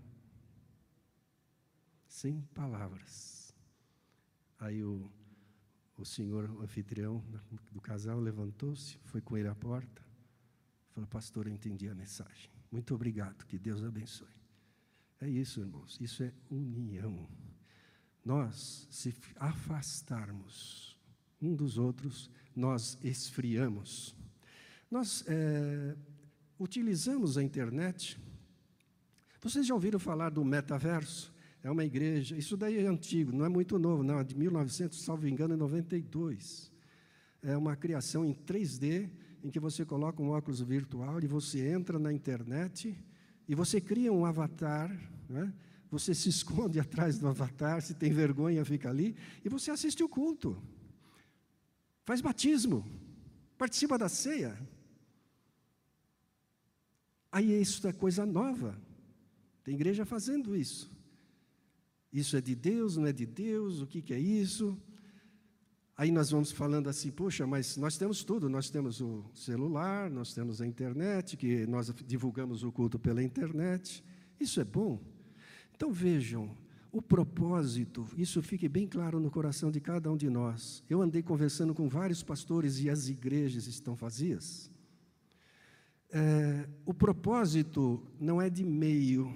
Sem 2.05 2.41
palavras. 2.53 3.55
Aí 4.59 4.83
o 4.83 5.09
o 6.01 6.05
senhor 6.05 6.49
o 6.49 6.61
anfitrião 6.61 7.23
do 7.71 7.79
casal 7.79 8.19
levantou-se, 8.19 8.97
foi 9.05 9.21
com 9.21 9.37
ele 9.37 9.47
à 9.47 9.55
porta, 9.55 10.01
falou: 10.89 11.07
Pastor, 11.07 11.47
eu 11.47 11.53
entendi 11.53 11.87
a 11.87 11.95
mensagem. 11.95 12.49
Muito 12.71 12.95
obrigado, 12.95 13.45
que 13.45 13.59
Deus 13.59 13.83
abençoe. 13.83 14.27
É 15.19 15.29
isso, 15.29 15.59
irmãos, 15.59 15.99
isso 16.01 16.23
é 16.23 16.33
união. 16.49 17.27
Nós, 18.25 18.87
se 18.89 19.13
afastarmos 19.35 20.97
um 21.41 21.55
dos 21.55 21.77
outros, 21.77 22.29
nós 22.55 22.97
esfriamos. 23.03 24.15
Nós 24.89 25.23
é, 25.27 25.95
utilizamos 26.59 27.37
a 27.37 27.43
internet. 27.43 28.19
Vocês 29.41 29.65
já 29.65 29.73
ouviram 29.73 29.99
falar 29.99 30.29
do 30.29 30.43
metaverso? 30.43 31.30
É 31.63 31.69
uma 31.69 31.85
igreja, 31.85 32.35
isso 32.35 32.57
daí 32.57 32.77
é 32.77 32.87
antigo, 32.87 33.31
não 33.31 33.45
é 33.45 33.49
muito 33.49 33.77
novo, 33.77 34.01
não, 34.01 34.19
é 34.19 34.23
de 34.23 34.35
1900, 34.35 34.99
salvo 34.99 35.27
engano, 35.27 35.55
92. 35.55 36.71
É 37.43 37.55
uma 37.55 37.75
criação 37.75 38.25
em 38.25 38.33
3D, 38.33 39.09
em 39.43 39.49
que 39.49 39.59
você 39.59 39.85
coloca 39.85 40.21
um 40.21 40.29
óculos 40.29 40.59
virtual 40.61 41.19
e 41.21 41.27
você 41.27 41.67
entra 41.67 41.99
na 41.99 42.11
internet 42.11 42.97
e 43.47 43.53
você 43.53 43.79
cria 43.79 44.11
um 44.11 44.25
avatar, 44.25 44.89
né? 45.29 45.53
você 45.89 46.15
se 46.15 46.29
esconde 46.29 46.79
atrás 46.79 47.19
do 47.19 47.27
avatar, 47.27 47.81
se 47.81 47.93
tem 47.93 48.11
vergonha, 48.11 48.65
fica 48.65 48.89
ali, 48.89 49.15
e 49.45 49.49
você 49.49 49.69
assiste 49.69 50.03
o 50.03 50.09
culto. 50.09 50.61
Faz 52.05 52.21
batismo, 52.21 52.85
participa 53.57 53.97
da 53.97 54.09
ceia. 54.09 54.57
Aí 57.31 57.61
isso 57.61 57.87
é 57.87 57.93
coisa 57.93 58.25
nova. 58.25 58.75
Tem 59.63 59.75
igreja 59.75 60.05
fazendo 60.05 60.55
isso. 60.55 60.91
Isso 62.11 62.35
é 62.35 62.41
de 62.41 62.55
Deus, 62.55 62.97
não 62.97 63.07
é 63.07 63.13
de 63.13 63.25
Deus? 63.25 63.81
O 63.81 63.87
que, 63.87 64.01
que 64.01 64.13
é 64.13 64.19
isso? 64.19 64.77
Aí 65.95 66.11
nós 66.11 66.31
vamos 66.31 66.51
falando 66.51 66.89
assim, 66.89 67.11
poxa, 67.11 67.45
mas 67.45 67.77
nós 67.77 67.97
temos 67.97 68.23
tudo, 68.23 68.49
nós 68.49 68.69
temos 68.69 69.01
o 69.01 69.23
celular, 69.33 70.09
nós 70.09 70.33
temos 70.33 70.61
a 70.61 70.65
internet, 70.65 71.37
que 71.37 71.65
nós 71.67 71.93
divulgamos 72.05 72.63
o 72.63 72.71
culto 72.71 72.97
pela 72.97 73.21
internet. 73.21 74.03
Isso 74.39 74.59
é 74.59 74.63
bom. 74.63 74.99
Então 75.75 75.91
vejam, 75.91 76.57
o 76.91 77.01
propósito, 77.01 78.05
isso 78.17 78.41
fique 78.41 78.67
bem 78.67 78.87
claro 78.87 79.19
no 79.19 79.31
coração 79.31 79.71
de 79.71 79.79
cada 79.79 80.11
um 80.11 80.17
de 80.17 80.29
nós. 80.29 80.83
Eu 80.89 81.01
andei 81.01 81.21
conversando 81.21 81.73
com 81.73 81.87
vários 81.87 82.21
pastores 82.21 82.79
e 82.79 82.89
as 82.89 83.07
igrejas 83.07 83.67
estão 83.67 83.95
vazias. 83.95 84.69
É, 86.09 86.67
o 86.85 86.93
propósito 86.93 88.03
não 88.19 88.41
é 88.41 88.49
de 88.49 88.65
meio, 88.65 89.31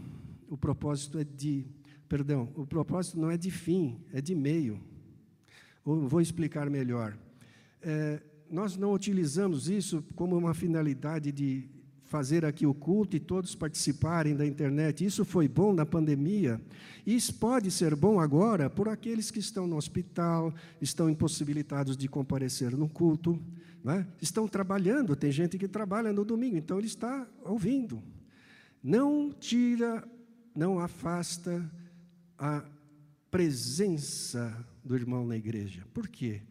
o 0.49 0.57
propósito 0.57 1.17
é 1.17 1.23
de 1.23 1.65
Perdão, 2.07 2.51
o 2.55 2.65
propósito 2.65 3.19
não 3.19 3.31
é 3.31 3.37
de 3.37 3.49
fim, 3.49 3.99
é 4.13 4.21
de 4.21 4.35
meio. 4.35 4.79
Ou 5.83 6.07
vou 6.07 6.21
explicar 6.21 6.69
melhor. 6.69 7.17
É, 7.81 8.21
nós 8.49 8.77
não 8.77 8.93
utilizamos 8.93 9.69
isso 9.69 10.03
como 10.15 10.37
uma 10.37 10.53
finalidade 10.53 11.31
de 11.31 11.69
fazer 12.05 12.45
aqui 12.45 12.65
o 12.65 12.73
culto 12.73 13.15
e 13.15 13.19
todos 13.19 13.55
participarem 13.55 14.35
da 14.35 14.45
internet. 14.45 15.03
Isso 15.03 15.25
foi 15.25 15.47
bom 15.47 15.73
na 15.73 15.85
pandemia. 15.85 16.61
Isso 17.05 17.33
pode 17.33 17.71
ser 17.71 17.95
bom 17.95 18.19
agora 18.19 18.69
por 18.69 18.87
aqueles 18.87 19.31
que 19.31 19.39
estão 19.39 19.67
no 19.67 19.75
hospital, 19.75 20.53
estão 20.79 21.09
impossibilitados 21.09 21.97
de 21.97 22.07
comparecer 22.07 22.77
no 22.77 22.87
culto, 22.87 23.39
né? 23.83 24.07
estão 24.21 24.47
trabalhando. 24.47 25.15
Tem 25.15 25.31
gente 25.31 25.57
que 25.57 25.67
trabalha 25.67 26.13
no 26.13 26.23
domingo, 26.23 26.57
então 26.57 26.77
ele 26.77 26.87
está 26.87 27.27
ouvindo. 27.43 28.01
Não 28.81 29.31
tira, 29.31 30.07
não 30.55 30.79
afasta 30.79 31.69
a 32.37 32.63
presença 33.31 34.65
do 34.83 34.95
irmão 34.95 35.25
na 35.25 35.35
igreja. 35.35 35.85
Por 35.93 36.07
quê? 36.07 36.41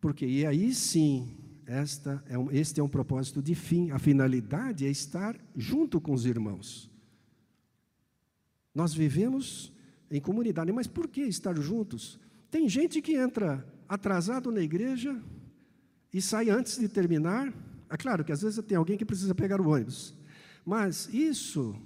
Porque 0.00 0.26
e 0.26 0.46
aí 0.46 0.74
sim 0.74 1.36
esta 1.66 2.22
é 2.28 2.38
um, 2.38 2.50
este 2.50 2.80
é 2.80 2.82
um 2.82 2.88
propósito 2.88 3.42
de 3.42 3.54
fim. 3.54 3.90
A 3.90 3.98
finalidade 3.98 4.86
é 4.86 4.90
estar 4.90 5.36
junto 5.56 6.00
com 6.00 6.12
os 6.12 6.26
irmãos. 6.26 6.90
Nós 8.74 8.92
vivemos 8.92 9.72
em 10.10 10.20
comunidade, 10.20 10.72
mas 10.72 10.86
por 10.86 11.08
que 11.08 11.22
estar 11.22 11.56
juntos? 11.58 12.18
Tem 12.50 12.68
gente 12.68 13.00
que 13.00 13.14
entra 13.14 13.66
atrasado 13.88 14.50
na 14.50 14.60
igreja 14.60 15.20
e 16.12 16.20
sai 16.20 16.50
antes 16.50 16.78
de 16.78 16.88
terminar. 16.88 17.52
É 17.88 17.96
claro 17.96 18.24
que 18.24 18.32
às 18.32 18.42
vezes 18.42 18.62
tem 18.64 18.76
alguém 18.76 18.96
que 18.96 19.04
precisa 19.04 19.34
pegar 19.34 19.60
o 19.60 19.68
ônibus, 19.68 20.14
mas 20.64 21.08
isso 21.12 21.76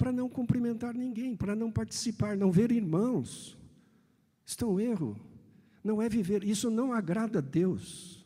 para 0.00 0.10
não 0.10 0.30
cumprimentar 0.30 0.94
ninguém, 0.94 1.36
para 1.36 1.54
não 1.54 1.70
participar, 1.70 2.34
não 2.34 2.50
ver 2.50 2.72
irmãos. 2.72 3.58
Estão 4.46 4.72
um 4.72 4.80
erro. 4.80 5.14
Não 5.84 6.00
é 6.00 6.08
viver, 6.08 6.42
isso 6.42 6.70
não 6.70 6.90
agrada 6.90 7.38
a 7.38 7.42
Deus. 7.42 8.24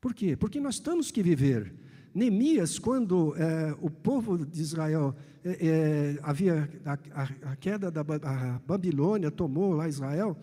Por 0.00 0.14
quê? 0.14 0.34
Porque 0.34 0.58
nós 0.58 0.78
temos 0.78 1.10
que 1.10 1.22
viver. 1.22 1.74
Neemias, 2.14 2.78
quando 2.78 3.36
é, 3.36 3.76
o 3.82 3.90
povo 3.90 4.46
de 4.46 4.62
Israel 4.62 5.14
é, 5.44 5.66
é, 5.66 6.18
havia 6.22 6.70
a, 6.86 6.92
a, 6.92 7.52
a, 7.52 7.56
queda 7.56 7.90
da 7.90 8.00
a 8.00 8.58
Babilônia 8.66 9.30
tomou 9.30 9.74
lá 9.74 9.86
Israel 9.88 10.38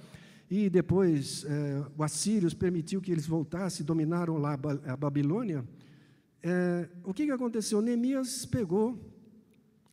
e 0.48 0.70
depois 0.70 1.44
é, 1.46 1.84
o 1.98 2.04
Assírios 2.04 2.54
permitiu 2.54 3.02
que 3.02 3.12
eles 3.12 3.26
voltassem, 3.26 3.84
dominaram 3.84 4.38
lá 4.38 4.60
a 4.86 4.96
Babilônia. 4.96 5.66
É, 6.44 6.88
o 7.04 7.16
que, 7.16 7.26
que 7.26 7.32
aconteceu? 7.32 7.82
Neemias 7.82 8.46
pegou 8.46 9.11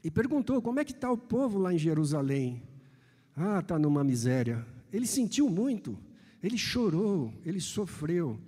e 0.02 0.10
perguntou 0.10 0.62
como 0.62 0.80
é 0.80 0.84
que 0.84 0.92
está 0.92 1.10
o 1.10 1.16
povo 1.16 1.58
lá 1.58 1.72
em 1.72 1.78
Jerusalém. 1.78 2.62
Ah, 3.36 3.60
está 3.60 3.78
numa 3.78 4.02
miséria. 4.04 4.66
Ele 4.92 5.06
sentiu 5.06 5.48
muito, 5.48 5.98
ele 6.42 6.56
chorou, 6.56 7.32
ele 7.44 7.60
sofreu. 7.60 8.38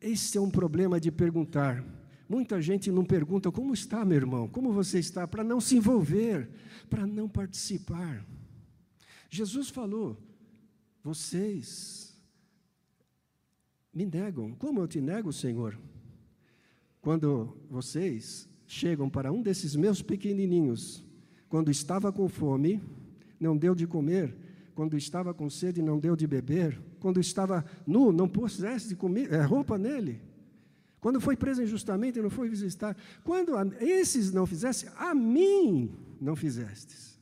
Esse 0.00 0.38
é 0.38 0.40
um 0.40 0.50
problema 0.50 1.00
de 1.00 1.10
perguntar. 1.10 1.84
Muita 2.28 2.60
gente 2.60 2.90
não 2.90 3.04
pergunta 3.04 3.50
como 3.50 3.72
está, 3.72 4.04
meu 4.04 4.16
irmão, 4.16 4.48
como 4.48 4.72
você 4.72 4.98
está, 4.98 5.26
para 5.26 5.42
não 5.42 5.60
se 5.60 5.76
envolver, 5.76 6.48
para 6.90 7.06
não 7.06 7.28
participar. 7.28 8.24
Jesus 9.30 9.70
falou: 9.70 10.16
vocês 11.02 12.16
me 13.92 14.06
negam. 14.06 14.54
Como 14.54 14.80
eu 14.80 14.88
te 14.88 15.00
nego, 15.00 15.32
Senhor? 15.32 15.78
Quando 17.00 17.56
vocês 17.70 18.47
chegam 18.68 19.08
para 19.08 19.32
um 19.32 19.42
desses 19.42 19.74
meus 19.74 20.02
pequenininhos, 20.02 21.02
quando 21.48 21.70
estava 21.70 22.12
com 22.12 22.28
fome, 22.28 22.80
não 23.40 23.56
deu 23.56 23.74
de 23.74 23.86
comer, 23.86 24.36
quando 24.74 24.96
estava 24.96 25.32
com 25.32 25.48
sede, 25.48 25.80
não 25.80 25.98
deu 25.98 26.14
de 26.14 26.26
beber, 26.26 26.78
quando 27.00 27.18
estava 27.18 27.64
nu, 27.86 28.12
não 28.12 28.28
puseste 28.28 28.94
comer, 28.94 29.32
é, 29.32 29.42
roupa 29.42 29.78
nele, 29.78 30.20
quando 31.00 31.20
foi 31.20 31.34
preso 31.34 31.62
injustamente, 31.62 32.20
não 32.20 32.28
foi 32.28 32.48
visitar, 32.48 32.94
quando 33.24 33.56
a, 33.56 33.66
esses 33.80 34.32
não 34.32 34.46
fizessem, 34.46 34.90
a 34.96 35.14
mim 35.14 35.90
não 36.20 36.36
fizestes. 36.36 37.18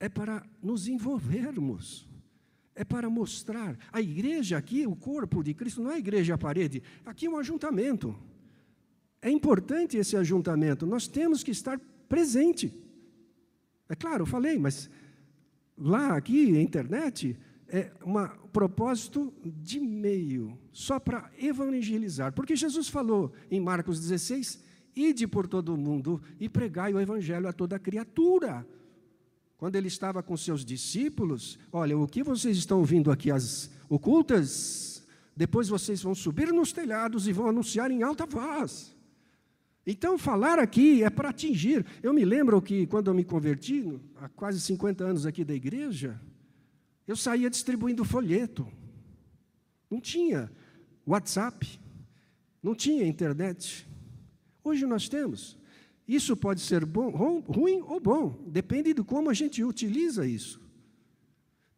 É 0.00 0.08
para 0.08 0.46
nos 0.62 0.88
envolvermos, 0.88 2.08
é 2.74 2.84
para 2.84 3.10
mostrar. 3.10 3.76
A 3.92 4.00
igreja 4.00 4.56
aqui, 4.56 4.86
o 4.86 4.96
corpo 4.96 5.42
de 5.42 5.52
Cristo, 5.52 5.82
não 5.82 5.90
é 5.90 5.94
a 5.94 5.98
igreja 5.98 6.34
à 6.34 6.38
parede, 6.38 6.82
aqui 7.04 7.26
é 7.26 7.30
um 7.30 7.36
ajuntamento. 7.36 8.16
É 9.20 9.30
importante 9.30 9.96
esse 9.96 10.16
ajuntamento, 10.16 10.86
nós 10.86 11.06
temos 11.06 11.42
que 11.42 11.50
estar 11.50 11.80
presente. 12.08 12.72
É 13.88 13.94
claro, 13.94 14.22
eu 14.22 14.26
falei, 14.26 14.58
mas 14.58 14.88
lá, 15.76 16.16
aqui, 16.16 16.56
a 16.56 16.62
internet, 16.62 17.36
é 17.68 17.90
um 18.04 18.14
propósito 18.48 19.32
de 19.44 19.78
meio, 19.78 20.58
só 20.72 20.98
para 20.98 21.30
evangelizar. 21.38 22.32
Porque 22.32 22.56
Jesus 22.56 22.88
falou 22.88 23.32
em 23.50 23.60
Marcos 23.60 24.00
16: 24.00 24.62
ide 24.96 25.26
por 25.26 25.46
todo 25.46 25.74
o 25.74 25.76
mundo 25.76 26.20
e 26.40 26.48
pregai 26.48 26.94
o 26.94 27.00
evangelho 27.00 27.48
a 27.48 27.52
toda 27.52 27.78
criatura. 27.78 28.66
Quando 29.56 29.74
ele 29.74 29.88
estava 29.88 30.22
com 30.22 30.36
seus 30.36 30.64
discípulos, 30.64 31.58
olha, 31.72 31.98
o 31.98 32.06
que 32.06 32.22
vocês 32.22 32.56
estão 32.56 32.78
ouvindo 32.78 33.10
aqui, 33.10 33.30
as 33.30 33.70
ocultas, 33.88 35.04
depois 35.36 35.68
vocês 35.68 36.00
vão 36.00 36.14
subir 36.14 36.52
nos 36.52 36.72
telhados 36.72 37.26
e 37.26 37.32
vão 37.32 37.48
anunciar 37.48 37.90
em 37.90 38.02
alta 38.02 38.24
voz. 38.24 38.96
Então, 39.90 40.18
falar 40.18 40.58
aqui 40.58 41.02
é 41.02 41.08
para 41.08 41.30
atingir. 41.30 41.82
Eu 42.02 42.12
me 42.12 42.22
lembro 42.22 42.60
que, 42.60 42.86
quando 42.86 43.08
eu 43.08 43.14
me 43.14 43.24
converti, 43.24 43.98
há 44.16 44.28
quase 44.28 44.60
50 44.60 45.02
anos 45.02 45.24
aqui 45.24 45.42
da 45.42 45.54
igreja, 45.54 46.20
eu 47.06 47.16
saía 47.16 47.48
distribuindo 47.48 48.04
folheto. 48.04 48.68
Não 49.90 49.98
tinha 49.98 50.52
WhatsApp, 51.06 51.80
não 52.62 52.74
tinha 52.74 53.06
internet. 53.06 53.88
Hoje 54.62 54.84
nós 54.84 55.08
temos. 55.08 55.56
Isso 56.06 56.36
pode 56.36 56.60
ser 56.60 56.84
bom, 56.84 57.08
ruim 57.48 57.80
ou 57.80 57.98
bom, 57.98 58.44
depende 58.46 58.92
de 58.92 59.02
como 59.02 59.30
a 59.30 59.34
gente 59.34 59.64
utiliza 59.64 60.26
isso. 60.26 60.60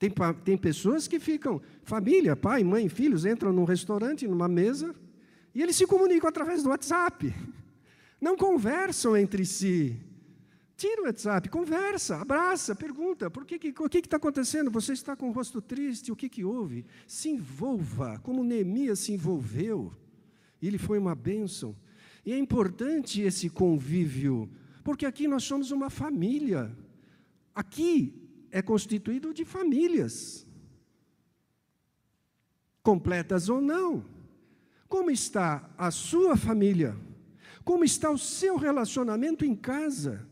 Tem, 0.01 0.13
tem 0.45 0.59
pessoas 0.59 1.07
que 1.07 1.21
ficam, 1.21 1.63
família, 1.85 2.35
pai, 2.35 2.65
mãe, 2.65 2.89
filhos, 2.89 3.25
entram 3.25 3.53
num 3.53 3.63
restaurante, 3.63 4.27
numa 4.27 4.49
mesa, 4.49 4.97
e 5.55 5.63
eles 5.63 5.77
se 5.77 5.87
comunicam 5.87 6.29
através 6.29 6.61
do 6.65 6.71
WhatsApp 6.71 7.33
não 8.21 8.37
conversam 8.37 9.17
entre 9.17 9.45
si. 9.45 9.97
Tira 10.77 11.03
o 11.03 11.05
WhatsApp, 11.05 11.49
conversa, 11.51 12.17
abraça, 12.17 12.75
pergunta, 12.75 13.31
por 13.31 13.45
que, 13.45 13.59
que, 13.59 13.83
o 13.83 13.89
que 13.89 13.99
está 13.99 14.17
acontecendo? 14.17 14.71
Você 14.71 14.95
está 14.95 15.15
com 15.15 15.29
o 15.29 15.33
rosto 15.33 15.61
triste, 15.61 16.11
o 16.11 16.17
que, 16.17 16.29
que 16.29 16.43
houve? 16.43 16.87
Se 17.07 17.29
envolva, 17.29 18.19
como 18.21 18.43
Neemias 18.43 19.01
se 19.01 19.13
envolveu. 19.13 19.93
Ele 20.61 20.79
foi 20.79 20.99
uma 20.99 21.15
bênção. 21.15 21.77
E 22.25 22.33
é 22.33 22.39
importante 22.39 23.21
esse 23.21 23.51
convívio, 23.51 24.51
porque 24.83 25.05
aqui 25.05 25.29
nós 25.29 25.45
somos 25.45 25.71
uma 25.71 25.91
família. 25.91 26.75
Aqui 27.55 28.15
é 28.51 28.63
constituído 28.63 29.35
de 29.35 29.45
famílias, 29.45 30.47
completas 32.83 33.51
ou 33.51 33.61
não. 33.61 34.05
Como 34.89 35.11
está 35.11 35.71
a 35.77 35.91
sua 35.91 36.39
família? 36.39 36.97
Como 37.65 37.85
está 37.85 38.11
o 38.11 38.19
seu 38.19 38.57
relacionamento 38.57 39.45
em 39.45 39.55
casa? 39.55 40.27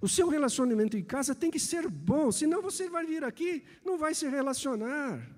O 0.00 0.08
seu 0.08 0.28
relacionamento 0.28 0.96
em 0.96 1.02
casa 1.02 1.34
tem 1.34 1.50
que 1.50 1.60
ser 1.60 1.88
bom, 1.88 2.32
senão 2.32 2.60
você 2.60 2.88
vai 2.88 3.06
vir 3.06 3.22
aqui, 3.22 3.62
não 3.84 3.96
vai 3.96 4.14
se 4.14 4.28
relacionar 4.28 5.30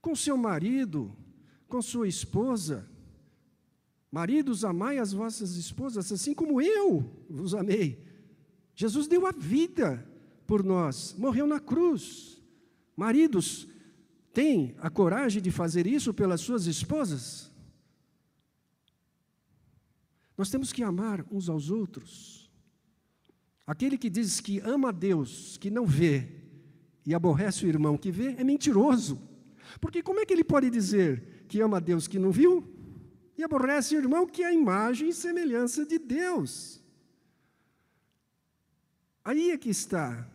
com 0.00 0.14
seu 0.16 0.36
marido, 0.36 1.16
com 1.68 1.80
sua 1.80 2.08
esposa. 2.08 2.88
Maridos, 4.10 4.64
amai 4.64 4.98
as 4.98 5.12
vossas 5.12 5.56
esposas, 5.56 6.10
assim 6.10 6.34
como 6.34 6.60
eu 6.60 7.08
vos 7.28 7.54
amei. 7.54 8.04
Jesus 8.74 9.06
deu 9.06 9.26
a 9.26 9.32
vida 9.32 10.04
por 10.46 10.62
nós, 10.64 11.14
morreu 11.16 11.46
na 11.46 11.60
cruz. 11.60 12.40
Maridos, 12.96 13.68
têm 14.32 14.74
a 14.78 14.90
coragem 14.90 15.42
de 15.42 15.50
fazer 15.50 15.86
isso 15.86 16.12
pelas 16.12 16.40
suas 16.40 16.66
esposas? 16.66 17.50
Nós 20.36 20.50
temos 20.50 20.72
que 20.72 20.82
amar 20.82 21.24
uns 21.30 21.48
aos 21.48 21.70
outros. 21.70 22.50
Aquele 23.66 23.96
que 23.98 24.10
diz 24.10 24.40
que 24.40 24.60
ama 24.60 24.90
a 24.90 24.92
Deus, 24.92 25.56
que 25.56 25.70
não 25.70 25.86
vê, 25.86 26.28
e 27.04 27.14
aborrece 27.14 27.64
o 27.64 27.68
irmão 27.68 27.96
que 27.96 28.10
vê, 28.10 28.34
é 28.38 28.44
mentiroso. 28.44 29.20
Porque 29.80 30.02
como 30.02 30.20
é 30.20 30.26
que 30.26 30.32
ele 30.32 30.44
pode 30.44 30.70
dizer 30.70 31.44
que 31.48 31.60
ama 31.60 31.78
a 31.78 31.80
Deus 31.80 32.06
que 32.06 32.18
não 32.18 32.30
viu, 32.30 32.64
e 33.36 33.42
aborrece 33.42 33.94
o 33.94 33.98
irmão 33.98 34.26
que 34.26 34.42
é 34.42 34.46
a 34.46 34.52
imagem 34.52 35.08
e 35.08 35.14
semelhança 35.14 35.84
de 35.84 35.98
Deus? 35.98 36.80
Aí 39.24 39.50
é 39.50 39.58
que 39.58 39.70
está. 39.70 40.30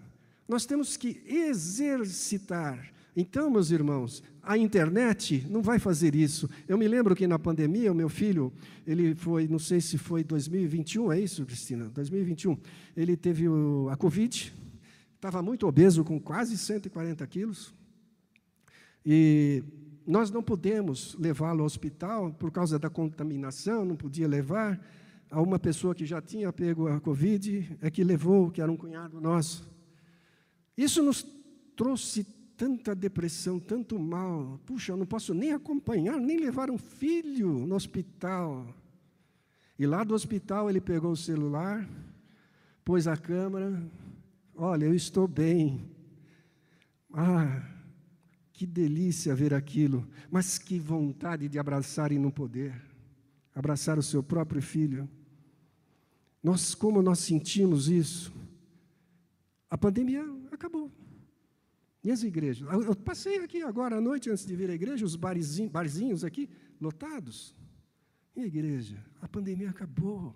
Nós 0.48 0.66
temos 0.66 0.98
que 0.98 1.24
exercitar 1.26 2.94
então, 3.16 3.50
meus 3.50 3.72
irmãos, 3.72 4.24
a 4.42 4.58
internet 4.58 5.46
não 5.50 5.62
vai 5.62 5.80
fazer 5.80 6.16
isso. 6.16 6.50
Eu 6.68 6.78
me 6.78 6.88
lembro 6.88 7.14
que 7.14 7.28
na 7.28 7.38
pandemia, 7.38 7.92
o 7.92 7.96
meu 7.96 8.08
filho, 8.08 8.54
ele 8.88 9.14
foi, 9.16 9.48
não 9.48 9.60
sei 9.60 9.82
se 9.82 9.98
foi 9.98 10.24
2021, 10.24 11.12
é 11.12 11.20
isso, 11.20 11.46
Cristina? 11.46 11.90
2021. 11.90 12.58
Ele 12.96 13.18
teve 13.18 13.50
o, 13.50 13.90
a 13.90 13.98
Covid, 13.98 14.54
estava 15.16 15.42
muito 15.42 15.68
obeso, 15.68 16.06
com 16.06 16.20
quase 16.20 16.58
140 16.58 17.28
quilos. 17.28 17.74
E 19.06 19.62
nós 20.08 20.32
não 20.32 20.42
podemos 20.42 21.16
levá-lo 21.20 21.62
ao 21.62 21.66
hospital 21.66 22.32
por 22.32 22.50
causa 22.50 22.80
da 22.80 22.90
contaminação, 22.90 23.84
não 23.84 23.98
podia 23.98 24.28
levar. 24.28 24.80
A 25.30 25.42
uma 25.42 25.60
pessoa 25.60 25.96
que 25.96 26.06
já 26.06 26.22
tinha 26.22 26.52
pego 26.52 26.88
a 26.88 27.00
Covid 27.00 27.78
é 27.82 27.90
que 27.90 28.04
levou, 28.04 28.52
que 28.52 28.62
era 28.62 28.72
um 28.72 28.76
cunhado 28.76 29.20
nosso. 29.20 29.70
Isso 30.78 31.04
nos 31.04 31.26
trouxe 31.76 32.26
tanta 32.58 32.96
depressão, 32.96 33.60
tanto 33.60 33.98
mal. 34.00 34.60
Puxa, 34.66 34.92
eu 34.92 34.98
não 34.98 35.06
posso 35.06 35.34
nem 35.34 35.52
acompanhar, 35.52 36.20
nem 36.20 36.38
levar 36.38 36.70
um 36.70 36.78
filho 36.78 37.66
no 37.66 37.76
hospital. 37.76 38.68
E 39.78 39.86
lá 39.86 40.04
do 40.04 40.14
hospital 40.14 40.70
ele 40.70 40.80
pegou 40.80 41.12
o 41.12 41.18
celular, 41.18 41.88
pôs 42.86 43.08
a 43.08 43.18
câmera. 43.18 43.82
Olha, 44.56 44.86
eu 44.86 44.94
estou 44.94 45.28
bem. 45.28 45.90
Ah, 47.14 47.68
Que 48.54 48.66
delícia 48.68 49.34
ver 49.34 49.56
aquilo, 49.56 50.08
mas 50.30 50.60
que 50.60 50.78
vontade 50.80 51.48
de 51.50 51.58
abraçar 51.58 52.12
e 52.12 52.20
não 52.20 52.30
poder 52.30 52.80
abraçar 53.56 53.98
o 53.98 54.04
seu 54.04 54.22
próprio 54.22 54.62
filho. 54.62 55.10
Nós, 56.44 56.76
como 56.76 57.02
nós 57.02 57.20
sentimos 57.20 57.88
isso? 57.90 58.32
A 59.70 59.78
pandemia 59.78 60.24
acabou. 60.52 60.92
E 62.04 62.10
as 62.10 62.24
igrejas? 62.24 62.68
Eu 62.72 62.96
passei 62.96 63.38
aqui 63.38 63.62
agora 63.62 63.98
à 63.98 64.02
noite, 64.02 64.30
antes 64.30 64.46
de 64.46 64.56
vir 64.56 64.70
à 64.70 64.74
igreja, 64.74 65.06
os 65.06 65.16
barzinhos, 65.16 65.72
barzinhos 65.72 66.24
aqui, 66.24 66.50
lotados. 66.80 67.56
E 68.36 68.42
a 68.42 68.46
igreja? 68.46 68.98
A 69.22 69.28
pandemia 69.28 69.70
acabou. 69.70 70.36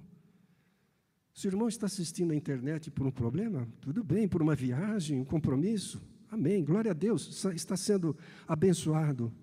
Se 1.33 1.47
o 1.47 1.49
irmão 1.49 1.67
está 1.67 1.85
assistindo 1.87 2.31
à 2.31 2.35
internet 2.35 2.89
por 2.91 3.05
um 3.05 3.11
problema, 3.11 3.67
tudo 3.81 4.03
bem, 4.03 4.27
por 4.27 4.41
uma 4.41 4.55
viagem, 4.55 5.19
um 5.19 5.25
compromisso, 5.25 6.01
amém, 6.29 6.63
glória 6.63 6.91
a 6.91 6.93
Deus, 6.93 7.43
está 7.53 7.75
sendo 7.75 8.15
abençoado. 8.47 9.33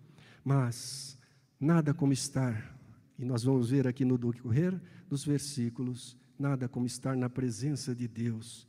Mas 0.44 1.18
nada 1.60 1.92
como 1.92 2.12
estar, 2.12 2.78
e 3.18 3.24
nós 3.24 3.42
vamos 3.42 3.70
ver 3.70 3.86
aqui 3.86 4.04
no 4.04 4.16
decorrer 4.16 4.80
dos 5.08 5.24
versículos, 5.24 6.16
nada 6.38 6.68
como 6.68 6.86
estar 6.86 7.16
na 7.16 7.28
presença 7.28 7.94
de 7.94 8.08
Deus. 8.08 8.66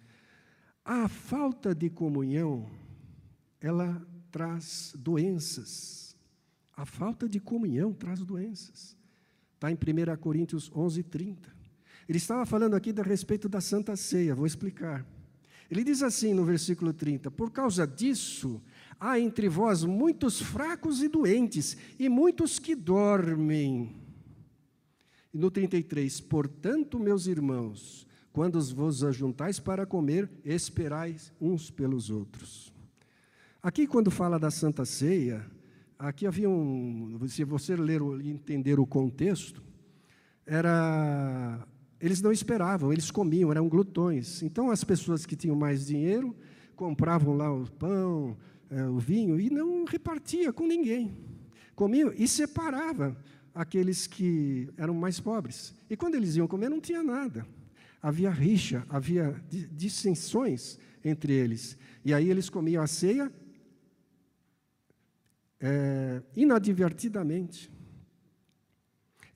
A 0.83 1.07
falta 1.07 1.73
de 1.73 1.89
comunhão, 1.89 2.69
ela 3.63 4.05
traz 4.29 4.93
doenças. 4.97 6.17
A 6.75 6.85
falta 6.85 7.29
de 7.29 7.39
comunhão 7.39 7.93
traz 7.93 8.19
doenças. 8.19 8.97
Está 9.55 9.71
em 9.71 9.75
1 9.75 10.17
Coríntios 10.17 10.69
11, 10.75 11.01
30. 11.03 11.49
Ele 12.09 12.17
estava 12.17 12.45
falando 12.45 12.75
aqui 12.75 12.93
a 12.97 13.01
respeito 13.01 13.47
da 13.47 13.61
Santa 13.61 13.95
Ceia, 13.95 14.35
vou 14.35 14.45
explicar. 14.45 15.05
Ele 15.71 15.81
diz 15.81 16.03
assim 16.03 16.33
no 16.33 16.43
versículo 16.43 16.91
30: 16.91 17.31
Por 17.31 17.51
causa 17.51 17.87
disso, 17.87 18.61
há 18.99 19.17
entre 19.17 19.47
vós 19.47 19.85
muitos 19.85 20.41
fracos 20.41 21.01
e 21.01 21.07
doentes, 21.07 21.77
e 21.97 22.09
muitos 22.09 22.59
que 22.59 22.75
dormem. 22.75 23.95
E 25.33 25.37
no 25.37 25.49
33, 25.49 26.19
portanto, 26.19 26.99
meus 26.99 27.27
irmãos, 27.27 28.05
quando 28.33 28.61
vos 28.73 29.05
ajuntais 29.05 29.57
para 29.57 29.85
comer, 29.85 30.29
esperais 30.43 31.31
uns 31.39 31.71
pelos 31.71 32.09
outros. 32.09 32.72
Aqui, 33.63 33.87
quando 33.87 34.11
fala 34.11 34.37
da 34.37 34.51
Santa 34.51 34.83
Ceia, 34.83 35.41
aqui 35.97 36.27
havia 36.27 36.49
um. 36.49 37.17
Se 37.29 37.45
você 37.45 37.77
ler 37.77 38.01
e 38.21 38.29
entender 38.29 38.77
o 38.77 38.85
contexto, 38.85 39.63
era 40.45 41.65
eles 41.97 42.21
não 42.21 42.33
esperavam, 42.33 42.91
eles 42.91 43.09
comiam, 43.09 43.51
eram 43.51 43.69
glutões. 43.69 44.43
Então, 44.43 44.69
as 44.69 44.83
pessoas 44.83 45.25
que 45.25 45.37
tinham 45.37 45.55
mais 45.55 45.85
dinheiro 45.85 46.35
compravam 46.75 47.37
lá 47.37 47.53
o 47.53 47.65
pão, 47.71 48.35
é, 48.69 48.83
o 48.83 48.99
vinho 48.99 49.39
e 49.39 49.49
não 49.49 49.85
repartia 49.85 50.51
com 50.51 50.67
ninguém. 50.67 51.17
Comiam 51.73 52.11
e 52.17 52.27
separava 52.27 53.15
aqueles 53.55 54.07
que 54.07 54.67
eram 54.75 54.93
mais 54.93 55.21
pobres. 55.21 55.73
E 55.89 55.95
quando 55.95 56.15
eles 56.15 56.35
iam 56.35 56.49
comer, 56.49 56.67
não 56.67 56.81
tinha 56.81 57.01
nada. 57.01 57.47
Havia 58.01 58.29
rixa, 58.29 58.85
havia 58.89 59.41
dissensões 59.71 60.77
entre 61.01 61.31
eles. 61.31 61.77
E 62.03 62.13
aí 62.13 62.29
eles 62.29 62.49
comiam 62.49 62.83
a 62.83 62.87
ceia 62.87 63.31
é, 65.63 66.21
inadvertidamente. 66.35 67.71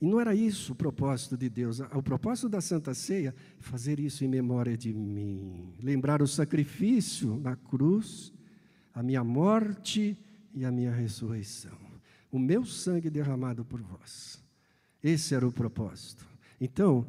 E 0.00 0.06
não 0.06 0.20
era 0.20 0.34
isso 0.34 0.74
o 0.74 0.76
propósito 0.76 1.36
de 1.36 1.48
Deus. 1.48 1.80
O 1.80 2.02
propósito 2.02 2.48
da 2.48 2.60
Santa 2.60 2.92
Ceia 2.94 3.34
é 3.58 3.62
fazer 3.62 3.98
isso 3.98 4.24
em 4.24 4.28
memória 4.28 4.76
de 4.76 4.92
mim. 4.92 5.74
Lembrar 5.82 6.22
o 6.22 6.26
sacrifício 6.26 7.40
na 7.42 7.56
cruz, 7.56 8.32
a 8.94 9.02
minha 9.02 9.24
morte 9.24 10.16
e 10.54 10.64
a 10.64 10.70
minha 10.70 10.92
ressurreição. 10.92 11.76
O 12.30 12.38
meu 12.38 12.64
sangue 12.64 13.08
derramado 13.08 13.64
por 13.64 13.80
vós. 13.80 14.40
Esse 15.02 15.34
era 15.34 15.48
o 15.48 15.52
propósito. 15.52 16.28
Então, 16.60 17.06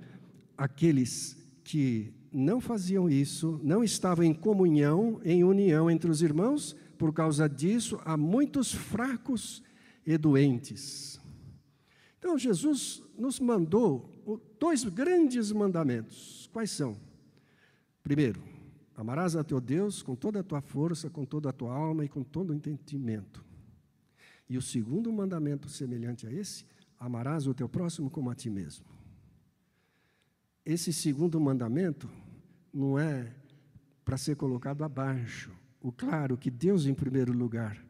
aqueles 0.58 1.38
que 1.63 2.13
não 2.32 2.62
faziam 2.62 3.10
isso, 3.10 3.60
não 3.63 3.84
estavam 3.84 4.23
em 4.23 4.34
comunhão, 4.34 5.19
em 5.23 5.43
união 5.43 5.91
entre 5.91 6.10
os 6.10 6.21
irmãos, 6.21 6.75
por 7.00 7.14
causa 7.14 7.48
disso, 7.48 7.98
há 8.04 8.18
muitos 8.18 8.74
fracos 8.74 9.64
e 10.06 10.18
doentes. 10.18 11.18
Então, 12.18 12.38
Jesus 12.38 13.02
nos 13.18 13.40
mandou 13.40 14.12
dois 14.60 14.84
grandes 14.84 15.50
mandamentos. 15.54 16.50
Quais 16.52 16.70
são? 16.72 16.98
Primeiro, 18.04 18.44
amarás 18.98 19.38
a 19.38 19.46
teu 19.46 19.62
Deus 19.62 20.04
com 20.04 20.14
toda 20.14 20.42
a 20.42 20.44
tua 20.44 20.60
força, 20.60 21.10
com 21.10 21.24
toda 21.24 21.50
a 21.50 21.54
tua 21.54 21.74
alma 21.74 22.04
e 22.04 22.10
com 22.10 22.22
todo 22.22 22.50
o 22.50 22.54
entendimento. 22.54 23.46
E 24.50 24.58
o 24.58 24.62
segundo 24.62 25.10
mandamento, 25.10 25.70
semelhante 25.70 26.28
a 26.28 26.32
esse, 26.34 26.66
amarás 27.00 27.48
o 27.48 27.54
teu 27.54 27.70
próximo 27.70 28.10
como 28.10 28.30
a 28.30 28.36
ti 28.36 28.50
mesmo. 28.50 28.86
Esse 30.66 30.92
segundo 30.92 31.40
mandamento 31.40 32.10
não 32.74 33.00
é 33.00 33.34
para 34.04 34.18
ser 34.18 34.36
colocado 34.36 34.84
abaixo. 34.84 35.59
O 35.82 35.92
claro 35.92 36.38
que 36.38 36.52
Deus 36.52 36.86
em 36.86 36.94
primeiro 36.94 37.32
lugar, 37.32 37.84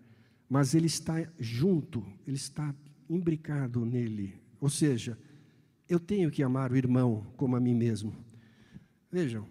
mas 0.47 0.73
ele 0.73 0.87
está 0.87 1.15
junto, 1.39 2.05
ele 2.25 2.37
está 2.37 2.73
imbricado 3.09 3.85
nele. 3.85 4.39
Ou 4.59 4.69
seja, 4.69 5.17
eu 5.87 5.99
tenho 5.99 6.29
que 6.29 6.43
amar 6.43 6.71
o 6.71 6.77
irmão 6.77 7.25
como 7.35 7.55
a 7.55 7.59
mim 7.59 7.73
mesmo. 7.73 8.15
Vejam, 9.11 9.47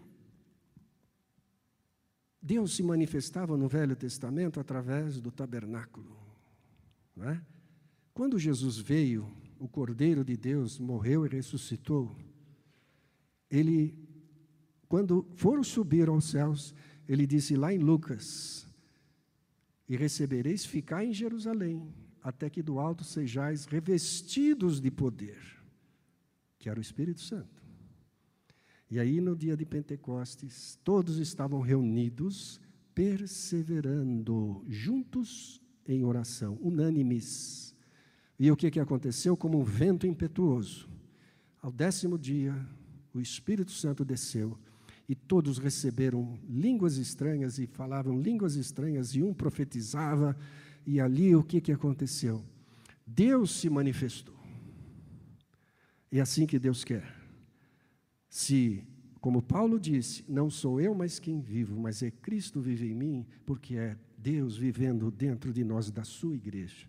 Deus 2.41 2.77
se 2.77 2.83
manifestava 2.83 3.57
no 3.57 3.69
Velho 3.69 3.97
Testamento 3.97 4.61
através 4.61 5.21
do 5.21 5.31
tabernáculo. 5.31 6.17
É? 7.21 7.41
Quando 8.15 8.39
Jesus 8.39 8.79
veio, 8.79 9.29
o 9.59 9.67
Cordeiro 9.67 10.25
de 10.25 10.37
Deus 10.37 10.79
morreu 10.79 11.27
e 11.27 11.29
ressuscitou, 11.29 12.17
ele, 13.51 13.99
quando 14.89 15.27
foram 15.35 15.65
subir 15.65 16.09
aos 16.09 16.27
céus, 16.27 16.75
ele 17.09 17.27
disse 17.27 17.57
lá 17.57 17.73
em 17.73 17.79
Lucas: 17.79 18.69
E 19.89 19.97
recebereis 19.97 20.65
ficar 20.67 21.05
em 21.05 21.13
Jerusalém, 21.13 21.93
até 22.23 22.51
que 22.51 22.63
do 22.63 22.79
alto 22.79 23.03
sejais 23.03 23.65
revestidos 23.65 24.81
de 24.81 24.91
poder, 24.91 25.41
que 26.59 26.69
era 26.69 26.79
o 26.79 26.83
Espírito 26.83 27.23
Santo. 27.23 27.59
E 28.91 28.99
aí, 28.99 29.21
no 29.21 29.37
dia 29.37 29.57
de 29.57 29.65
Pentecostes, 29.65 30.79
todos 30.83 31.19
estavam 31.19 31.61
reunidos, 31.61 32.61
perseverando, 32.95 34.65
juntos 34.67 35.63
em 35.87 36.05
oração, 36.05 36.59
unânimes. 36.61 37.75
E 38.39 38.51
o 38.51 38.57
que, 38.57 38.71
que 38.71 38.81
aconteceu? 38.81 39.37
Como 39.37 39.61
um 39.61 39.65
vento 39.65 40.07
impetuoso. 40.07 40.89
Ao 41.61 41.71
décimo 41.71 42.19
dia, 42.19 42.55
o 43.13 43.21
Espírito 43.21 43.73
Santo 43.73 44.05
desceu 44.05 44.59
e 45.09 45.15
todos 45.15 45.59
receberam 45.59 46.39
línguas 46.49 46.97
estranhas 46.97 47.59
e 47.59 47.67
falavam 47.67 48.21
línguas 48.21 48.57
estranhas, 48.57 49.15
e 49.15 49.23
um 49.23 49.33
profetizava 49.33 50.37
e 50.87 51.01
ali 51.01 51.35
o 51.35 51.43
que, 51.43 51.61
que 51.61 51.73
aconteceu? 51.73 52.45
Deus 53.07 53.51
se 53.53 53.71
manifestou. 53.71 54.37
É 56.11 56.21
assim 56.21 56.47
que 56.47 56.59
Deus 56.59 56.85
quer. 56.85 57.15
Se, 58.29 58.83
como 59.21 59.43
Paulo 59.43 59.79
disse, 59.79 60.25
não 60.29 60.51
sou 60.51 60.81
eu 60.81 60.95
mais 60.95 61.19
quem 61.19 61.41
vivo, 61.41 61.79
mas 61.79 62.03
é 62.03 62.11
Cristo 62.11 62.61
vive 62.61 62.91
em 62.91 62.95
mim, 62.95 63.27
porque 63.45 63.77
é 63.77 63.97
Deus 64.17 64.57
vivendo 64.57 65.11
dentro 65.11 65.53
de 65.53 65.65
nós, 65.65 65.91
da 65.91 66.05
sua 66.05 66.35
igreja. 66.35 66.89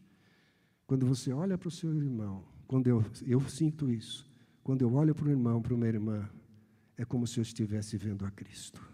Quando 0.88 1.06
você 1.06 1.32
olha 1.32 1.58
para 1.58 1.68
o 1.68 1.72
seu 1.72 1.94
irmão, 1.94 2.44
quando 2.68 2.88
eu, 2.88 3.04
eu 3.26 3.42
sinto 3.50 3.90
isso, 3.90 4.30
quando 4.64 4.82
eu 4.82 4.94
olho 4.94 5.14
para 5.14 5.28
o 5.28 5.30
irmão, 5.30 5.62
para 5.62 5.74
uma 5.74 5.88
irmã, 5.88 6.30
é 7.00 7.06
como 7.06 7.26
se 7.26 7.40
eu 7.40 7.42
estivesse 7.44 7.96
vendo 7.96 8.26
a 8.26 8.30
Cristo. 8.30 8.86